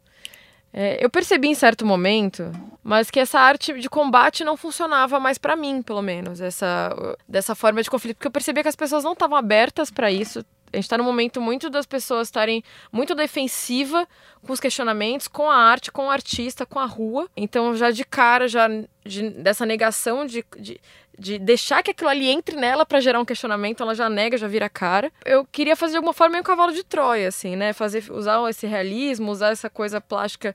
[0.76, 2.50] é, eu percebi em certo momento,
[2.82, 7.54] mas que essa arte de combate não funcionava mais para mim, pelo menos, essa dessa
[7.54, 10.76] forma de conflito, porque eu percebia que as pessoas não estavam abertas para isso, a
[10.76, 14.06] gente está num momento muito das pessoas estarem muito defensiva
[14.44, 17.28] com os questionamentos, com a arte, com o artista, com a rua.
[17.36, 18.68] Então, já de cara, já
[19.04, 20.80] de, dessa negação de, de,
[21.18, 24.48] de, deixar que aquilo ali entre nela para gerar um questionamento, ela já nega, já
[24.48, 25.12] vira cara.
[25.24, 27.72] Eu queria fazer de alguma forma um cavalo de Troia, assim, né?
[27.72, 30.54] Fazer, usar esse realismo, usar essa coisa plástica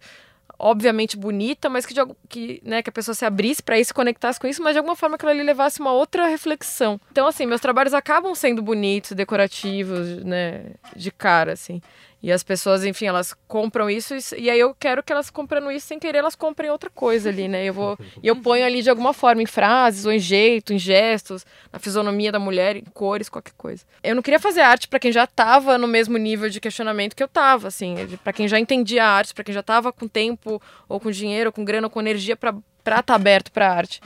[0.60, 3.94] obviamente bonita, mas que, de, que, né, que a pessoa se abrisse para isso, se
[3.94, 7.00] conectasse com isso, mas de alguma forma que ela lhe levasse uma outra reflexão.
[7.12, 11.82] Então, assim, meus trabalhos acabam sendo bonitos, decorativos, né, de cara, assim.
[12.22, 15.88] E as pessoas, enfim, elas compram isso e aí eu quero que elas comprando isso
[15.88, 17.64] sem querer, elas comprem outra coisa ali, né?
[17.64, 20.78] Eu vou e eu ponho ali de alguma forma em frases ou em jeito, em
[20.78, 23.86] gestos, na fisionomia da mulher, em cores, qualquer coisa.
[24.04, 27.24] Eu não queria fazer arte para quem já estava no mesmo nível de questionamento que
[27.24, 30.49] eu estava, assim, para quem já entendia a arte, para quem já estava com tempo
[30.88, 34.02] ou com dinheiro, ou com grana, ou com energia para estar tá aberto para arte.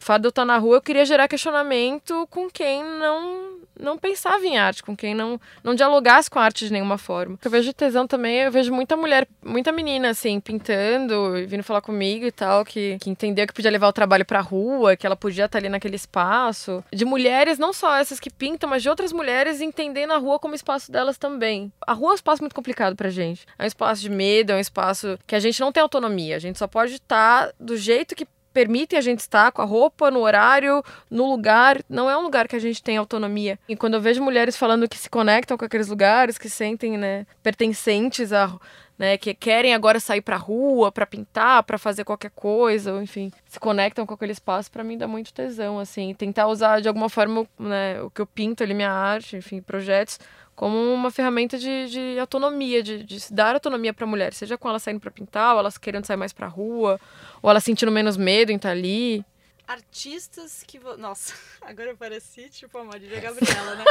[0.00, 3.98] O fato de eu estar na rua, eu queria gerar questionamento com quem não não
[3.98, 7.38] pensava em arte, com quem não, não dialogasse com a arte de nenhuma forma.
[7.44, 11.80] Eu vejo tesão também, eu vejo muita mulher, muita menina, assim, pintando e vindo falar
[11.80, 15.16] comigo e tal, que, que entendeu que podia levar o trabalho pra rua, que ela
[15.16, 16.84] podia estar ali naquele espaço.
[16.92, 20.54] De mulheres, não só essas que pintam, mas de outras mulheres entendendo a rua como
[20.54, 21.72] espaço delas também.
[21.86, 23.46] A rua é um espaço muito complicado pra gente.
[23.58, 26.36] É um espaço de medo, é um espaço que a gente não tem autonomia.
[26.36, 30.10] A gente só pode estar do jeito que permitem a gente estar com a roupa,
[30.10, 31.82] no horário, no lugar.
[31.88, 33.58] Não é um lugar que a gente tem autonomia.
[33.68, 37.26] E quando eu vejo mulheres falando que se conectam com aqueles lugares, que sentem, né,
[37.42, 38.56] pertencentes a.
[38.96, 43.58] Né, que querem agora sair pra rua, para pintar, para fazer qualquer coisa, enfim, se
[43.58, 47.44] conectam com aquele espaço, para mim dá muito tesão, assim, tentar usar de alguma forma,
[47.58, 50.20] né, o que eu pinto ali, minha arte, enfim, projetos,
[50.54, 54.68] como uma ferramenta de, de autonomia, de, de dar autonomia para a mulher, seja com
[54.68, 57.00] ela saindo para pintar, ou elas querendo sair mais para a rua,
[57.42, 59.24] ou ela sentindo menos medo em estar tá ali.
[59.66, 60.78] Artistas que.
[60.78, 60.96] Vo...
[60.96, 63.84] Nossa, agora eu pareci tipo a Marília Gabriela, né?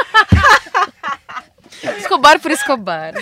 [1.98, 3.14] Escobar por Escobar.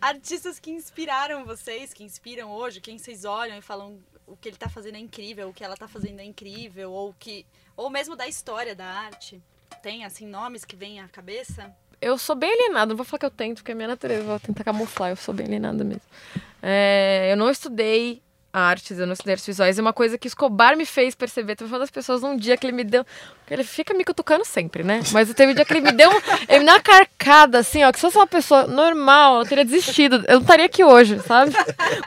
[0.00, 4.56] Artistas que inspiraram vocês, que inspiram hoje, quem vocês olham e falam o que ele
[4.56, 7.46] está fazendo é incrível, o que ela está fazendo é incrível, ou que.
[7.76, 9.40] Ou mesmo da história da arte.
[9.86, 11.72] Tem, assim, nomes que vêm à cabeça?
[12.00, 14.40] Eu sou bem alienada, não vou falar que eu tento, porque é minha natureza, vou
[14.40, 16.02] tentar camuflar, eu sou bem alienada mesmo.
[16.60, 18.20] É, eu não estudei
[18.90, 21.56] eu não estudei artes visuais, é uma coisa que Escobar me fez perceber.
[21.56, 23.04] Teve uma das pessoas num dia que ele me deu.
[23.50, 25.02] Ele fica me cutucando sempre, né?
[25.12, 26.10] Mas teve um dia que ele me deu.
[26.48, 30.24] Ele uma carcada, assim, ó, que se fosse uma pessoa normal, eu teria desistido.
[30.26, 31.52] Eu não estaria aqui hoje, sabe?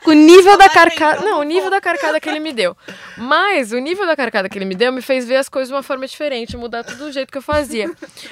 [0.04, 1.22] Com o nível da carcada.
[1.22, 2.76] Não, o nível da carcada que ele me deu.
[3.16, 5.76] Mas o nível da carcada que ele me deu me fez ver as coisas de
[5.76, 7.90] uma forma diferente, mudar tudo do jeito que eu fazia.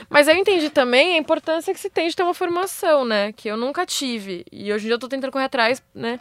[0.09, 3.31] Mas eu entendi também a importância que se tem de ter uma formação, né?
[3.31, 4.43] Que eu nunca tive.
[4.51, 6.19] E hoje em dia eu tô tentando correr atrás, né?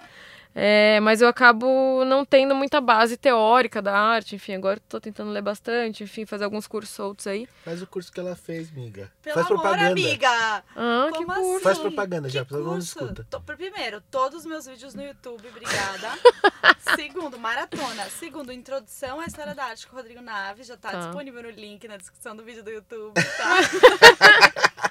[0.58, 5.30] É, mas eu acabo não tendo muita base teórica da arte, enfim, agora estou tentando
[5.30, 7.46] ler bastante, enfim, fazer alguns cursos soltos aí.
[7.62, 9.12] Faz o curso que ela fez, miga.
[9.22, 9.90] Pelo Faz amor, propaganda.
[9.90, 10.28] amiga!
[10.74, 11.50] Ah, que Como curso.
[11.50, 11.60] assim?
[11.60, 12.98] Faz propaganda Que já, todo mundo curso?
[13.04, 13.26] escuta.
[13.28, 16.12] To- Primeiro, todos os meus vídeos no YouTube, obrigada.
[16.96, 18.04] Segundo, maratona.
[18.18, 20.66] Segundo, introdução à história da arte com o Rodrigo Naves.
[20.68, 20.98] Já tá, Tá.
[21.00, 23.56] disponível no link na descrição do vídeo do YouTube, tá?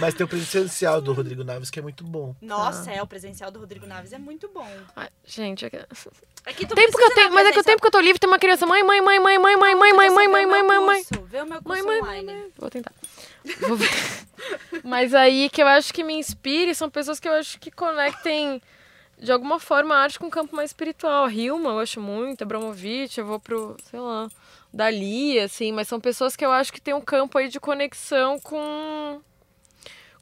[0.00, 2.34] Mas tem o presencial do Rodrigo Naves que é muito bom.
[2.40, 4.66] Nossa, é, o presencial do Rodrigo Naves é muito bom.
[4.94, 5.76] Ai, gente, é que...
[5.76, 8.00] É que tu tempo que eu tenho, mas é que o tempo que eu tô
[8.00, 10.46] livre tem uma criança, mãe, mãe, mãe, mãe, mãe, mãe, mãe, mãe, mãe, mãe, mãe,
[10.46, 11.04] mãe, mãe, mãe.
[11.24, 12.32] Vê o meu Mãe, curso mãe, online.
[12.32, 12.92] mãe, Vou tentar.
[13.60, 13.90] Vou ver.
[14.84, 18.60] Mas aí que eu acho que me inspire são pessoas que eu acho que conectem
[19.18, 21.24] de alguma forma a arte com um campo mais espiritual.
[21.24, 24.28] A Hilma eu acho muito, Abramovich, eu vou pro, sei lá,
[24.72, 28.38] Dali, assim, mas são pessoas que eu acho que tem um campo aí de conexão
[28.38, 29.20] com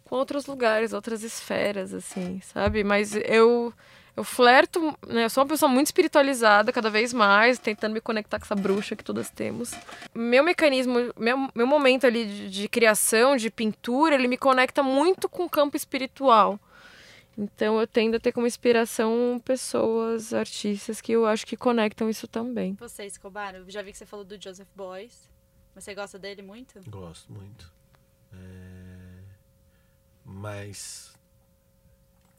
[0.05, 2.85] com outros lugares, outras esferas, assim, sabe?
[2.85, 3.73] Mas eu
[4.17, 5.25] eu flerto, né?
[5.25, 8.95] Eu sou uma pessoa muito espiritualizada cada vez mais, tentando me conectar com essa bruxa
[8.95, 9.73] que todas temos.
[10.15, 15.29] Meu mecanismo, meu, meu momento ali de, de criação, de pintura, ele me conecta muito
[15.29, 16.61] com o campo espiritual.
[17.37, 22.29] Então eu tendo a ter como inspiração pessoas, artistas que eu acho que conectam isso
[22.29, 22.75] também.
[22.79, 25.29] Você, Escobar, eu já vi que você falou do Joseph Boyce.
[25.75, 26.81] Você gosta dele muito?
[26.89, 27.73] Gosto muito.
[28.33, 28.84] É,
[30.25, 31.12] Mas.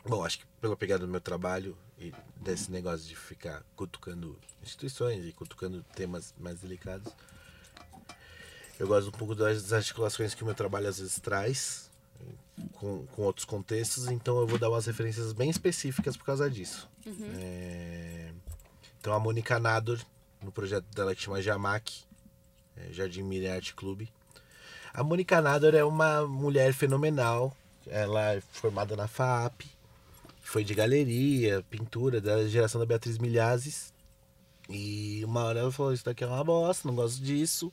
[0.05, 5.25] Bom, acho que pela pegada do meu trabalho e desse negócio de ficar cutucando instituições
[5.25, 7.11] e cutucando temas mais delicados,
[8.79, 11.89] eu gosto um pouco das articulações que o meu trabalho às vezes traz
[12.73, 16.89] com, com outros contextos, então eu vou dar umas referências bem específicas por causa disso.
[17.37, 18.31] É,
[18.99, 19.99] Então a Mônica Nador,
[20.41, 22.03] no projeto dela que chama Jamac,
[22.75, 24.11] é, Jardim Miriam Arte Clube.
[24.93, 27.55] A Mônica Nador é uma mulher fenomenal.
[27.87, 29.63] Ela é formada na FAP,
[30.41, 33.93] foi de galeria, pintura, da geração da Beatriz Milhazes.
[34.69, 37.71] E uma hora ela falou: Isso daqui é uma bosta, não gosto disso.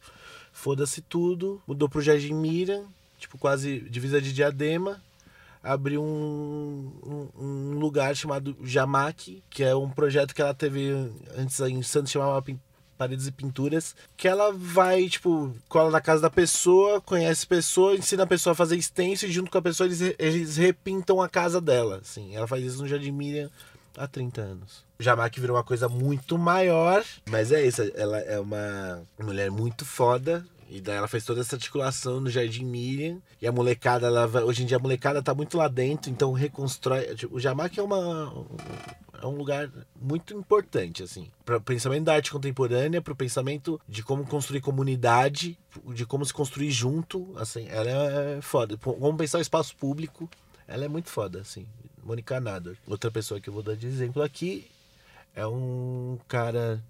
[0.53, 1.63] Foda-se tudo.
[1.67, 2.87] Mudou pro Jardim Miriam,
[3.19, 5.01] tipo quase divisa de diadema.
[5.63, 10.91] Abriu um, um, um lugar chamado Jamac, que é um projeto que ela teve
[11.37, 12.43] antes em Santos, chamava
[12.97, 13.95] Paredes e Pinturas.
[14.17, 18.53] Que ela vai, tipo, cola na casa da pessoa, conhece a pessoa, ensina a pessoa
[18.53, 21.99] a fazer extenso e junto com a pessoa eles, eles repintam a casa dela.
[22.03, 22.35] Assim.
[22.35, 23.51] Ela faz isso no Jardim Miriam
[23.97, 24.85] há 30 anos.
[24.99, 30.47] Jamac virou uma coisa muito maior, mas é isso, ela é uma mulher muito foda.
[30.73, 33.21] E daí ela fez toda essa articulação no Jardim Miriam.
[33.41, 37.15] E a molecada, ela hoje em dia a molecada tá muito lá dentro, então reconstrói.
[37.15, 38.47] tipo, o Jamac é uma.
[39.21, 39.71] É um lugar
[40.01, 41.31] muito importante, assim.
[41.45, 45.59] Para o pensamento da arte contemporânea, para o pensamento de como construir comunidade,
[45.95, 47.69] de como se construir junto, assim.
[47.69, 48.77] Ela é foda.
[48.79, 50.29] Como pensar o espaço público,
[50.67, 51.67] ela é muito foda, assim.
[52.03, 52.77] Mônica Nador.
[52.87, 54.67] Outra pessoa que eu vou dar de exemplo aqui
[55.35, 56.83] é um cara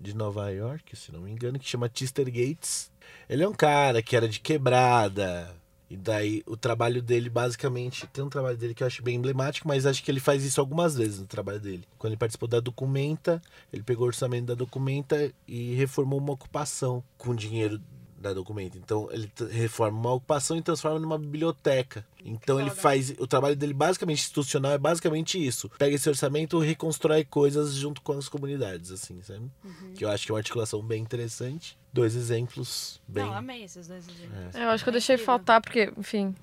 [0.00, 2.90] de Nova York, se não me engano, que chama Tister Gates.
[3.28, 5.54] Ele é um cara que era de quebrada.
[5.90, 9.66] E daí o trabalho dele, basicamente, tem um trabalho dele que eu acho bem emblemático,
[9.66, 11.84] mas acho que ele faz isso algumas vezes no trabalho dele.
[11.98, 13.42] Quando ele participou da Documenta,
[13.72, 17.80] ele pegou o orçamento da Documenta e reformou uma ocupação com dinheiro
[18.20, 18.76] da Documenta.
[18.76, 22.04] Então ele reforma uma ocupação e transforma numa biblioteca.
[22.22, 22.82] Então ele Foda.
[22.82, 23.10] faz.
[23.18, 25.70] O trabalho dele, basicamente institucional, é basicamente isso.
[25.78, 29.50] Pega esse orçamento e reconstrói coisas junto com as comunidades, assim, sabe?
[29.94, 31.78] Que eu acho que é uma articulação bem interessante.
[31.92, 33.24] Dois exemplos bem.
[33.24, 34.54] Não, amei esses dois exemplos.
[34.54, 36.36] É, eu acho que eu É deixei faltar, porque, enfim,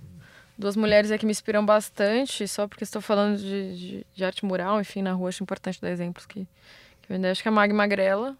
[0.57, 4.43] duas mulheres aí que me inspiram bastante, só porque estou falando de, de, de arte
[4.43, 6.47] mural, enfim, na rua, acho importante dar exemplos que,
[7.03, 8.35] que eu ainda acho que a Mag Magrela,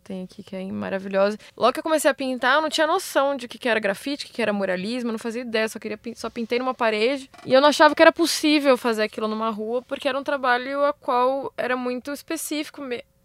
[0.00, 1.38] tem aqui, que é maravilhosa.
[1.56, 4.26] Logo que eu comecei a pintar, eu não tinha noção de o que, era grafite,
[4.26, 7.30] o que, era muralismo, eu não fazia ideia, só queria só pintei numa parede.
[7.44, 10.84] E eu não achava que era possível fazer aquilo numa rua, porque era um trabalho
[10.84, 12.82] a qual era muito específico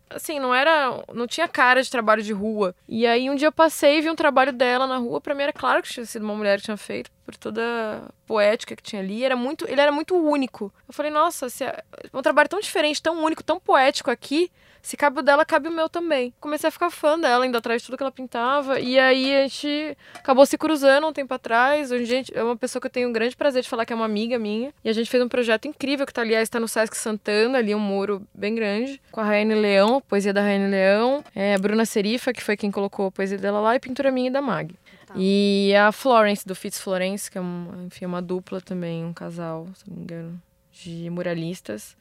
[0.09, 1.03] assim, não era.
[1.13, 2.76] Não tinha cara de trabalho de rua.
[2.88, 5.22] E aí um dia eu passei e vi um trabalho dela na rua.
[5.22, 8.11] Pra mim era claro que tinha sido uma mulher que tinha feito, por toda a
[8.26, 9.24] poética que tinha ali.
[9.24, 10.74] Era muito, ele era muito único.
[10.88, 14.51] Eu falei, nossa, é um trabalho tão diferente, tão único, tão poético aqui.
[14.82, 16.34] Se cabe o dela, cabe o meu também.
[16.40, 18.80] Comecei a ficar fã dela, indo atrás de tudo que ela pintava.
[18.80, 21.92] E aí a gente acabou se cruzando um tempo atrás.
[21.92, 23.96] Hoje gente, é uma pessoa que eu tenho um grande prazer de falar que é
[23.96, 24.74] uma amiga minha.
[24.84, 27.76] E a gente fez um projeto incrível que tá, aliás, está no Sesc Santana, ali
[27.76, 31.86] um muro bem grande, com a Raine Leão, poesia da Raine Leão, é, a Bruna
[31.86, 34.74] Serifa, que foi quem colocou a poesia dela lá, e pintura minha e da Mag.
[35.06, 35.14] Tá.
[35.18, 39.68] E a Florence, do Fitz Florence, que é uma, enfim, uma dupla também, um casal,
[39.76, 41.98] se não me engano, de muralistas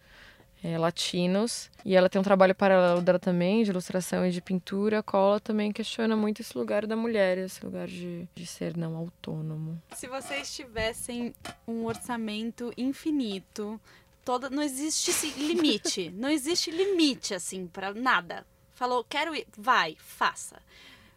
[0.62, 1.70] é, latinos.
[1.84, 4.98] E ela tem um trabalho paralelo dela também, de ilustração e de pintura.
[4.98, 8.96] A Cola também questiona muito esse lugar da mulher, esse lugar de, de ser não
[8.96, 9.80] autônomo.
[9.94, 11.34] Se vocês tivessem
[11.66, 13.80] um orçamento infinito,
[14.24, 16.10] toda, não existe limite.
[16.16, 18.46] não existe limite, assim, para nada.
[18.74, 20.60] Falou, quero ir, vai, faça.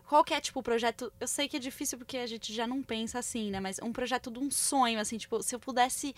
[0.08, 1.12] Qual que é, tipo, o projeto?
[1.22, 3.62] Eu sei que é difícil porque a gente já não pensa assim, né?
[3.62, 6.14] Mas um projeto de um sonho, assim, tipo, se eu pudesse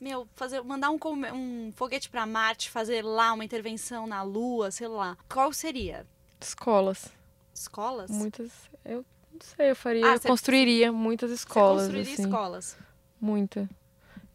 [0.00, 0.98] meu, fazer, mandar um,
[1.34, 5.16] um foguete para Marte, fazer lá uma intervenção na Lua, sei lá.
[5.28, 6.06] Qual seria?
[6.40, 7.06] Escolas.
[7.54, 8.10] Escolas?
[8.10, 8.50] Muitas.
[8.84, 10.12] Eu não sei, eu faria.
[10.12, 11.82] Ah, eu construiria muitas escolas.
[11.82, 12.22] Você construiria assim.
[12.22, 12.76] escolas.
[13.20, 13.68] Muita.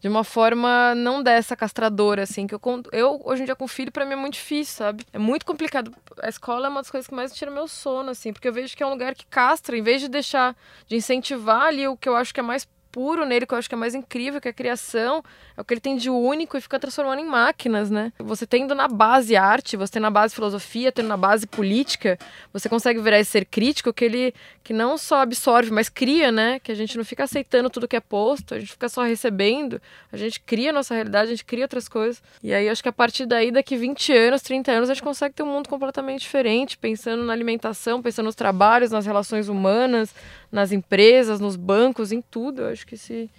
[0.00, 2.60] De uma forma não dessa castradora, assim, que eu,
[2.92, 5.04] eu hoje em dia com filho, para mim é muito difícil, sabe?
[5.12, 5.92] É muito complicado.
[6.22, 8.76] A escola é uma das coisas que mais tira meu sono, assim, porque eu vejo
[8.76, 10.54] que é um lugar que castra, em vez de deixar,
[10.86, 13.68] de incentivar ali o que eu acho que é mais puro nele, que eu acho
[13.68, 15.22] que é mais incrível, que é a criação,
[15.54, 18.10] é o que ele tem de único e fica transformando em máquinas, né?
[18.18, 22.18] Você tendo na base arte, você tendo na base filosofia, tendo na base política,
[22.54, 24.34] você consegue virar esse ser crítico que ele
[24.64, 26.58] que não só absorve, mas cria, né?
[26.58, 29.80] Que a gente não fica aceitando tudo que é posto, a gente fica só recebendo,
[30.10, 32.22] a gente cria a nossa realidade, a gente cria outras coisas.
[32.42, 35.34] E aí acho que a partir daí, daqui 20 anos, 30 anos, a gente consegue
[35.34, 40.14] ter um mundo completamente diferente, pensando na alimentação, pensando nos trabalhos, nas relações humanas,
[40.56, 42.62] nas empresas, nos bancos, em tudo.
[42.62, 43.30] Eu acho que se,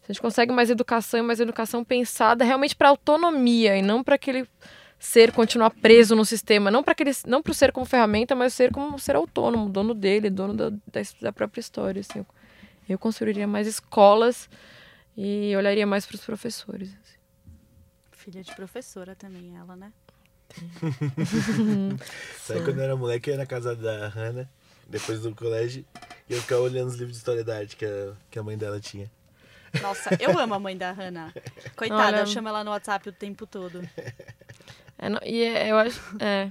[0.00, 4.02] se a gente consegue mais educação e mais educação pensada realmente para autonomia e não
[4.02, 4.48] para aquele
[4.98, 8.54] ser continuar preso no sistema, não para aquele, não para o ser como ferramenta, mas
[8.54, 12.00] o ser como um ser autônomo, dono dele, dono da, da, da própria história.
[12.00, 12.20] Assim.
[12.20, 12.26] Eu,
[12.88, 14.48] eu construiria mais escolas
[15.16, 16.88] e olharia mais para os professores.
[16.88, 17.18] Assim.
[18.12, 19.92] Filha de professora também, ela, né?
[22.38, 24.48] Sabe quando eu era moleque, eu ia na casa da Hannah
[24.88, 25.84] depois do colégio,
[26.28, 28.56] e eu ficava olhando os livros de história da arte que a, que a mãe
[28.56, 29.10] dela tinha.
[29.80, 31.32] Nossa, eu amo a mãe da Hannah.
[31.76, 32.20] Coitada, Olha...
[32.20, 33.88] eu chamo ela no WhatsApp o tempo todo.
[34.98, 36.00] É, não, e é, eu acho.
[36.20, 36.50] É.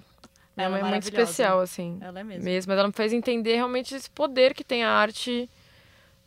[0.57, 1.97] Minha mãe é, é muito especial, assim.
[2.01, 2.43] Ela é mesmo.
[2.43, 2.69] mesmo.
[2.69, 5.49] Mas ela me fez entender realmente esse poder que tem a arte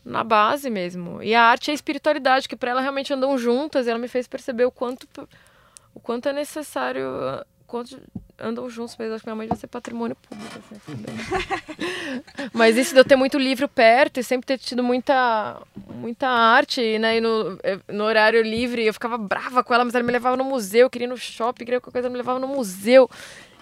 [0.04, 1.22] na base mesmo.
[1.22, 4.08] E a arte e a espiritualidade, que para ela realmente andam juntas, e ela me
[4.08, 5.06] fez perceber o quanto,
[5.94, 7.98] o quanto é necessário quantos
[8.38, 10.58] andam juntos, mas acho que minha mãe vai ser patrimônio público.
[10.58, 10.92] Assim,
[12.52, 15.60] mas isso de eu ter muito livro perto e sempre ter tido muita,
[15.94, 17.18] muita arte, né?
[17.18, 17.58] E no,
[17.88, 21.06] no horário livre eu ficava brava com ela, mas ela me levava no museu, queria
[21.06, 23.08] ir no shopping, queria qualquer coisa, ela me levava no museu.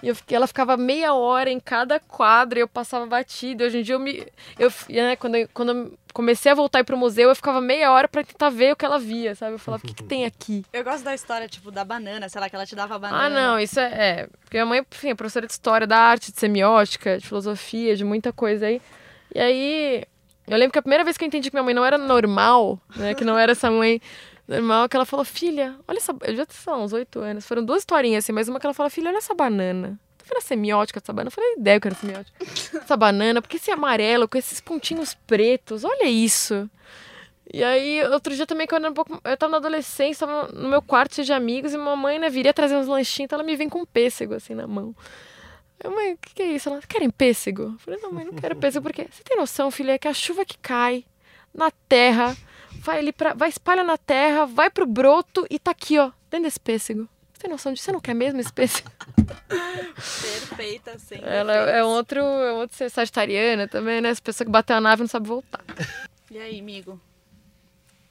[0.03, 3.63] E fiquei, ela ficava meia hora em cada quadro e eu passava batido.
[3.63, 4.27] Hoje em dia eu me.
[4.59, 7.89] Eu, né, quando, eu, quando eu comecei a voltar para o museu, eu ficava meia
[7.89, 9.53] hora para tentar ver o que ela via, sabe?
[9.53, 10.65] Eu falava, o que, que, tem aqui?
[10.73, 13.23] Eu gosto da história, tipo, da banana, sei lá, que ela te dava a banana.
[13.23, 13.93] Ah, não, isso é.
[13.93, 17.95] é porque minha mãe, enfim, é professora de história da arte, de semiótica, de filosofia,
[17.95, 18.81] de muita coisa aí.
[19.33, 20.03] E aí.
[20.45, 22.77] Eu lembro que a primeira vez que eu entendi que minha mãe não era normal,
[22.97, 23.13] né?
[23.13, 24.01] Que não era essa mãe
[24.47, 26.15] normal, que ela falou, filha, olha essa.
[26.21, 27.45] Eu já tinha uns oito anos.
[27.45, 29.99] Foram duas historinhas assim, mas uma que ela fala, filha, olha essa banana.
[30.17, 31.27] Tu vira semiótica dessa banana?
[31.27, 32.37] Eu falei, ideia que era semiótica.
[32.77, 36.69] essa banana, porque esse amarelo com esses pontinhos pretos, olha isso.
[37.53, 39.21] E aí, outro dia também, quando eu era um pouco.
[39.23, 42.53] Eu tava na adolescência, tava no meu quarto cheio de amigos, e mamãe, né, viria
[42.53, 44.95] trazer uns lanchinhos, então ela me vem com um pêssego assim na mão.
[45.83, 46.69] Eu, mãe, o que, que é isso?
[46.69, 47.63] Ela, querem pêssego?
[47.63, 50.13] Eu falei, não, mãe, não quero pêssego, porque você tem noção, filha, é que a
[50.13, 51.05] chuva que cai
[51.53, 52.35] na terra
[52.83, 56.45] vai ali pra, vai espalha na terra, vai pro broto e tá aqui, ó, dentro
[56.45, 57.07] desse pêssego.
[57.33, 57.85] Você tem noção disso?
[57.85, 58.91] Você não quer mesmo esse pêssego?
[59.95, 61.19] Perfeita, sim.
[61.21, 64.09] Ela é, é outro, é outro ser sagitariana também, né?
[64.09, 65.63] Essa pessoa que bateu a nave não sabe voltar.
[66.29, 66.99] E aí, amigo?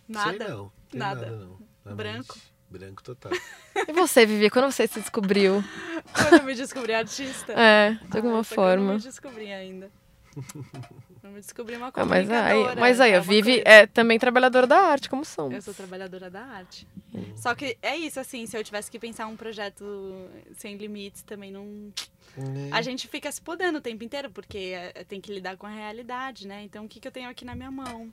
[0.09, 0.31] Nada?
[0.31, 0.73] Sei não.
[0.93, 1.27] nada.
[1.27, 1.37] nada
[1.85, 1.95] não.
[1.95, 2.39] Branco?
[2.68, 3.33] Branco total.
[3.89, 5.64] E você, Vivi, quando você se descobriu?
[6.12, 7.53] Quando eu me descobri artista?
[7.55, 8.85] É, de alguma ah, forma.
[8.85, 9.91] Eu não me descobri ainda.
[11.23, 12.05] Vamos descobrir uma coisa.
[12.05, 15.55] Ah, mas aí, mas aí, a Vivi é também trabalhadora da arte, como somos.
[15.55, 16.87] Eu sou trabalhadora da arte.
[17.14, 17.37] Hum.
[17.37, 19.85] Só que é isso, assim, se eu tivesse que pensar um projeto
[20.57, 21.64] sem limites, também não.
[21.64, 22.70] Hum.
[22.73, 25.70] A gente fica se podendo o tempo inteiro, porque é, tem que lidar com a
[25.70, 26.64] realidade, né?
[26.64, 28.12] Então, o que, que eu tenho aqui na minha mão?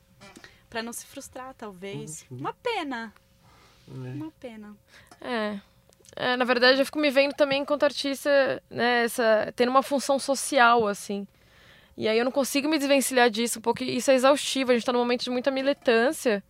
[0.70, 2.28] Pra não se frustrar, talvez.
[2.30, 2.38] Uhum.
[2.38, 3.12] Uma pena.
[3.88, 3.92] É.
[3.92, 4.78] Uma pena.
[5.20, 5.60] É.
[6.16, 10.20] É, na verdade, eu fico me vendo também enquanto artista, né, essa, tendo uma função
[10.20, 11.28] social, assim.
[12.00, 14.72] E aí eu não consigo me desvencilhar disso, porque isso é exaustivo.
[14.72, 16.42] A gente tá num momento de muita militância,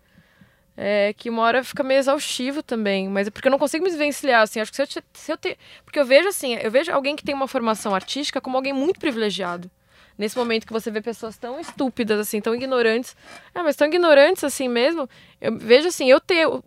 [0.78, 3.10] é, que uma hora fica meio exaustivo também.
[3.10, 4.60] Mas é porque eu não consigo me desvencilhar, assim.
[4.60, 5.58] Acho que se eu, se eu ter...
[5.84, 9.00] Porque eu vejo, assim, eu vejo alguém que tem uma formação artística como alguém muito
[9.00, 9.72] privilegiado
[10.20, 13.16] nesse momento que você vê pessoas tão estúpidas, assim, tão ignorantes.
[13.56, 15.10] Ah, mas tão ignorantes assim mesmo.
[15.40, 16.62] Eu vejo assim, eu ter o,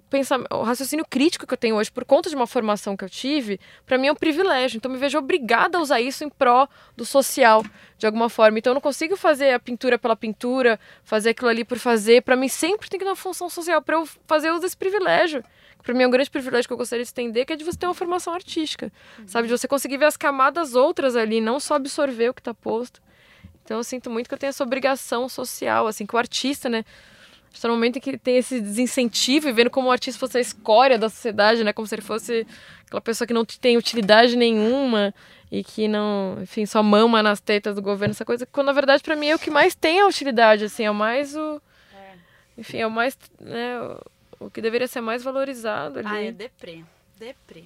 [0.50, 3.60] o raciocínio crítico que eu tenho hoje por conta de uma formação que eu tive,
[3.84, 4.78] para mim é um privilégio.
[4.78, 7.62] Então me vejo obrigada a usar isso em pró do social,
[7.98, 8.58] de alguma forma.
[8.58, 12.22] Então eu não consigo fazer a pintura pela pintura, fazer aquilo ali por fazer.
[12.22, 15.44] Para mim sempre tem que ter uma função social para eu fazer uso desse privilégio
[15.82, 17.76] para mim é um grande privilégio que eu gostaria de estender, que é de você
[17.76, 19.26] ter uma formação artística, uhum.
[19.26, 19.48] sabe?
[19.48, 23.02] De você conseguir ver as camadas outras ali, não só absorver o que está posto.
[23.64, 26.84] Então eu sinto muito que eu tenho essa obrigação social, assim, que o artista, né?
[27.52, 30.40] Está no momento em que tem esse desincentivo e vendo como o artista fosse a
[30.40, 31.72] escória da sociedade, né?
[31.72, 32.46] Como se ele fosse
[32.86, 35.14] aquela pessoa que não tem utilidade nenhuma
[35.50, 38.46] e que não, enfim, só mama nas tetas do governo, essa coisa.
[38.46, 40.94] Quando na verdade para mim é o que mais tem a utilidade, assim, é o
[40.94, 41.60] mais o.
[41.94, 42.14] É.
[42.56, 43.18] Enfim, é o mais.
[43.38, 43.78] Né,
[44.40, 46.08] o, que deveria ser mais valorizado ali.
[46.08, 46.82] Ah, é deprê.
[47.18, 47.64] Deprê.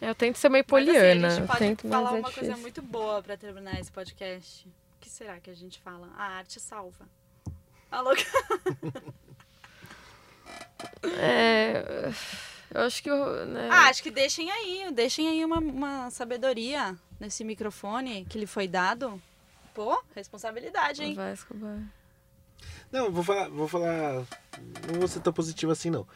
[0.00, 1.20] Eu tento ser meio poliana.
[1.20, 4.66] Mas, assim, a gente pode tento, falar uma coisa muito boa para terminar esse podcast
[5.00, 6.10] que será que a gente fala?
[6.16, 7.08] A arte salva.
[7.90, 8.10] Alô?
[11.18, 12.12] é.
[12.72, 13.10] Eu acho que.
[13.10, 13.68] né...
[13.70, 14.90] Ah, acho que deixem aí.
[14.92, 19.20] Deixem aí uma, uma sabedoria nesse microfone que lhe foi dado.
[19.74, 21.14] Pô, responsabilidade, hein?
[21.14, 21.78] Vai, Escobar.
[22.90, 24.24] Não, vou falar, vou falar.
[24.86, 26.06] Não vou ser tão positivo assim, não.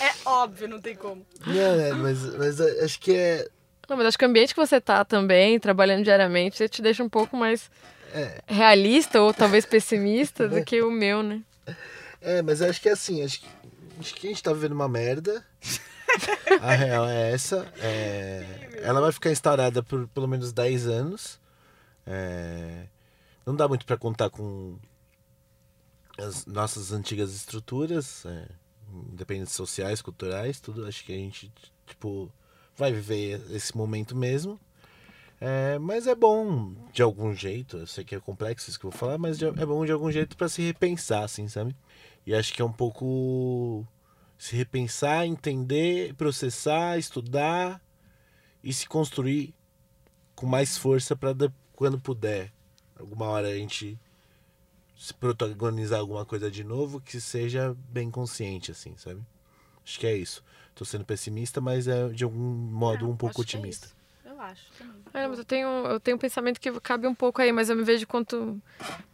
[0.00, 1.26] É, é óbvio, não tem como.
[1.46, 3.48] Não, é, mas, mas acho que é
[3.88, 7.08] não, mas acho que o ambiente que você tá também, trabalhando diariamente, te deixa um
[7.08, 7.70] pouco mais
[8.12, 8.42] é.
[8.46, 11.42] realista ou talvez pessimista do que o meu, né?
[12.20, 13.46] É, mas acho que é assim, acho que,
[13.98, 15.44] acho que a gente tá vivendo uma merda.
[16.60, 17.72] a real é essa.
[17.80, 21.40] É, ela vai ficar instaurada por pelo menos 10 anos.
[22.06, 22.86] É,
[23.46, 24.78] não dá muito para contar com
[26.18, 28.48] as nossas antigas estruturas, é,
[29.12, 30.86] independentes sociais, culturais, tudo.
[30.86, 31.50] Acho que a gente,
[31.86, 32.30] tipo,
[32.78, 34.58] vai viver esse momento mesmo.
[35.40, 38.90] É, mas é bom de algum jeito, eu sei que é complexo isso que eu
[38.90, 41.76] vou falar, mas é bom de algum jeito para se repensar, assim, sabe?
[42.26, 43.86] E acho que é um pouco
[44.36, 47.80] se repensar, entender, processar, estudar
[48.62, 49.54] e se construir
[50.34, 51.34] com mais força para
[51.72, 52.52] quando puder,
[52.96, 53.98] alguma hora a gente
[54.96, 59.20] se protagonizar alguma coisa de novo que seja bem consciente, assim, sabe?
[59.84, 60.42] Acho que é isso.
[60.78, 63.88] Tô sendo pessimista, mas é de algum modo é, um pouco é otimista.
[64.24, 64.94] É eu acho também.
[65.12, 67.74] É, mas eu tenho, eu tenho um pensamento que cabe um pouco aí, mas eu
[67.74, 68.56] me vejo quanto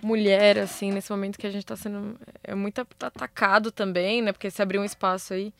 [0.03, 4.31] mulher, assim, nesse momento que a gente está sendo é muito atacado também, né?
[4.31, 5.55] Porque se abriu um espaço aí.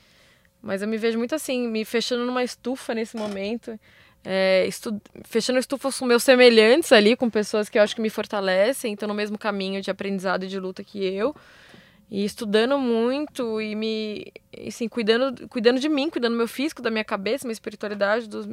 [0.61, 3.81] Mas eu me vejo muito assim, me fechando numa estufa nesse momento.
[4.23, 5.01] É, estu...
[5.25, 9.09] fechando estufas com meus semelhantes ali, com pessoas que eu acho que me fortalecem, estão
[9.09, 11.35] no mesmo caminho de aprendizado e de luta que eu
[12.11, 14.33] e estudando muito e me
[14.67, 18.47] assim cuidando cuidando de mim cuidando do meu físico da minha cabeça minha espiritualidade dos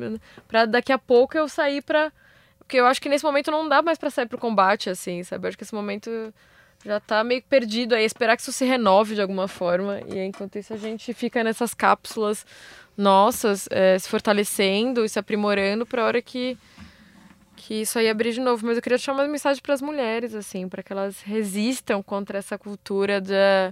[0.48, 2.12] para daqui a pouco eu sair para
[2.58, 5.46] porque eu acho que nesse momento não dá mais para sair pro combate assim sabe?
[5.46, 6.34] Eu acho que esse momento
[6.86, 8.04] já tá meio perdido aí.
[8.04, 10.02] Esperar que isso se renove de alguma forma.
[10.08, 12.46] E enquanto isso a gente fica nessas cápsulas
[12.98, 16.58] nossas é, se fortalecendo e se aprimorando para a hora que
[17.62, 20.34] que isso aí abrir de novo, mas eu queria deixar uma mensagem para as mulheres,
[20.34, 23.72] assim, para que elas resistam contra essa cultura da,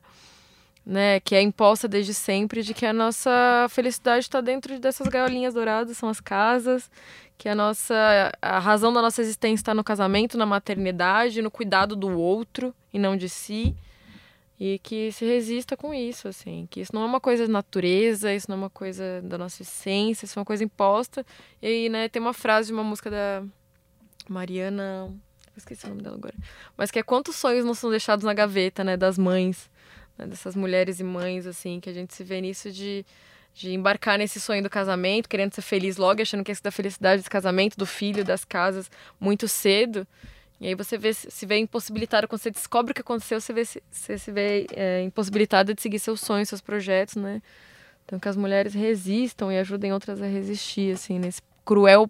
[0.85, 5.55] né, que é imposta desde sempre de que a nossa felicidade está dentro dessas gaiolinhas
[5.55, 6.89] douradas, são as casas,
[7.35, 11.95] que a nossa a razão da nossa existência está no casamento, na maternidade, no cuidado
[11.95, 13.75] do outro e não de si.
[14.59, 18.33] E que se resista com isso, assim, que isso não é uma coisa da natureza,
[18.33, 21.25] isso não é uma coisa da nossa essência, isso é uma coisa imposta.
[21.61, 23.41] E, né, tem uma frase de uma música da
[24.31, 25.13] Mariana.
[25.57, 26.35] esqueci o nome dela agora.
[26.77, 28.95] Mas que é quantos sonhos não são deixados na gaveta, né?
[28.95, 29.69] Das mães,
[30.17, 33.05] né, dessas mulheres e mães, assim, que a gente se vê nisso de,
[33.53, 37.21] de embarcar nesse sonho do casamento, querendo ser feliz logo, achando que é da felicidade
[37.21, 40.07] desse casamento, do filho, das casas, muito cedo.
[40.61, 43.63] E aí você vê, se vê impossibilitado, quando você descobre o que aconteceu, você, vê,
[43.63, 47.41] você se vê é, impossibilitado de seguir seus sonhos, seus projetos, né?
[48.05, 52.09] Então que as mulheres resistam e ajudem outras a resistir, assim, nesse cruel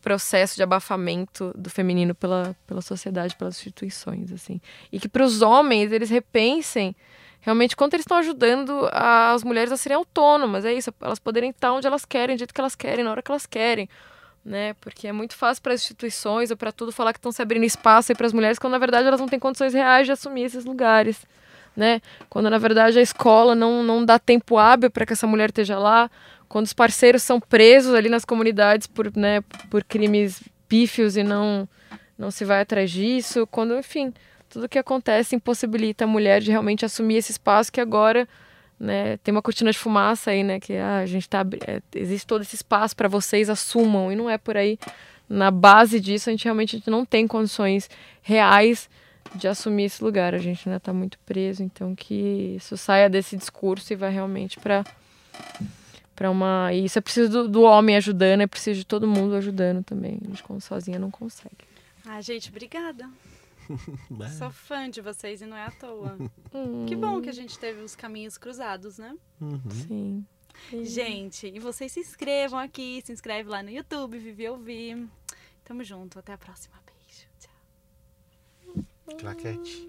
[0.00, 4.60] processo de abafamento do feminino pela, pela sociedade, pelas instituições, assim.
[4.90, 6.94] E que para os homens eles repensem
[7.40, 11.72] realmente quanto eles estão ajudando as mulheres a serem autônomas, é isso, elas poderem estar
[11.72, 13.88] onde elas querem, do jeito que elas querem, na hora que elas querem,
[14.44, 14.74] né?
[14.80, 17.64] Porque é muito fácil para as instituições ou para tudo falar que estão se abrindo
[17.64, 20.64] espaço para as mulheres quando na verdade elas não têm condições reais de assumir esses
[20.64, 21.26] lugares.
[21.76, 22.00] né?
[22.28, 25.78] Quando na verdade a escola não, não dá tempo hábil para que essa mulher esteja
[25.78, 26.10] lá,
[26.50, 29.40] quando os parceiros são presos ali nas comunidades por, né,
[29.70, 31.66] por crimes pífios e não,
[32.18, 34.12] não se vai atrás disso, quando, enfim,
[34.48, 38.28] tudo que acontece impossibilita a mulher de realmente assumir esse espaço que agora
[38.80, 42.26] né, tem uma cortina de fumaça aí, né, que ah, a gente tá é, existe
[42.26, 44.76] todo esse espaço para vocês assumam e não é por aí.
[45.28, 47.88] Na base disso, a gente realmente a gente não tem condições
[48.22, 48.90] reais
[49.36, 50.34] de assumir esse lugar.
[50.34, 54.58] A gente ainda está muito preso, então que isso saia desse discurso e vá realmente
[54.58, 54.84] para
[56.20, 56.70] para uma.
[56.70, 60.20] E isso é preciso do, do, homem ajudando, é preciso de todo mundo ajudando também.
[60.22, 61.64] A gente como sozinha não consegue.
[62.04, 63.08] Ah, gente, obrigada.
[64.36, 66.18] Sou fã de vocês e não é à toa.
[66.52, 66.84] Hum.
[66.86, 69.16] Que bom que a gente teve os caminhos cruzados, né?
[69.40, 69.60] Uhum.
[69.70, 70.26] Sim.
[70.84, 75.08] Gente, e vocês se inscrevam aqui, se inscreve lá no YouTube, Vivi Ouvir.
[75.64, 76.76] Tamo junto, até a próxima.
[76.84, 79.16] Beijo, tchau.
[79.18, 79.88] Claquete.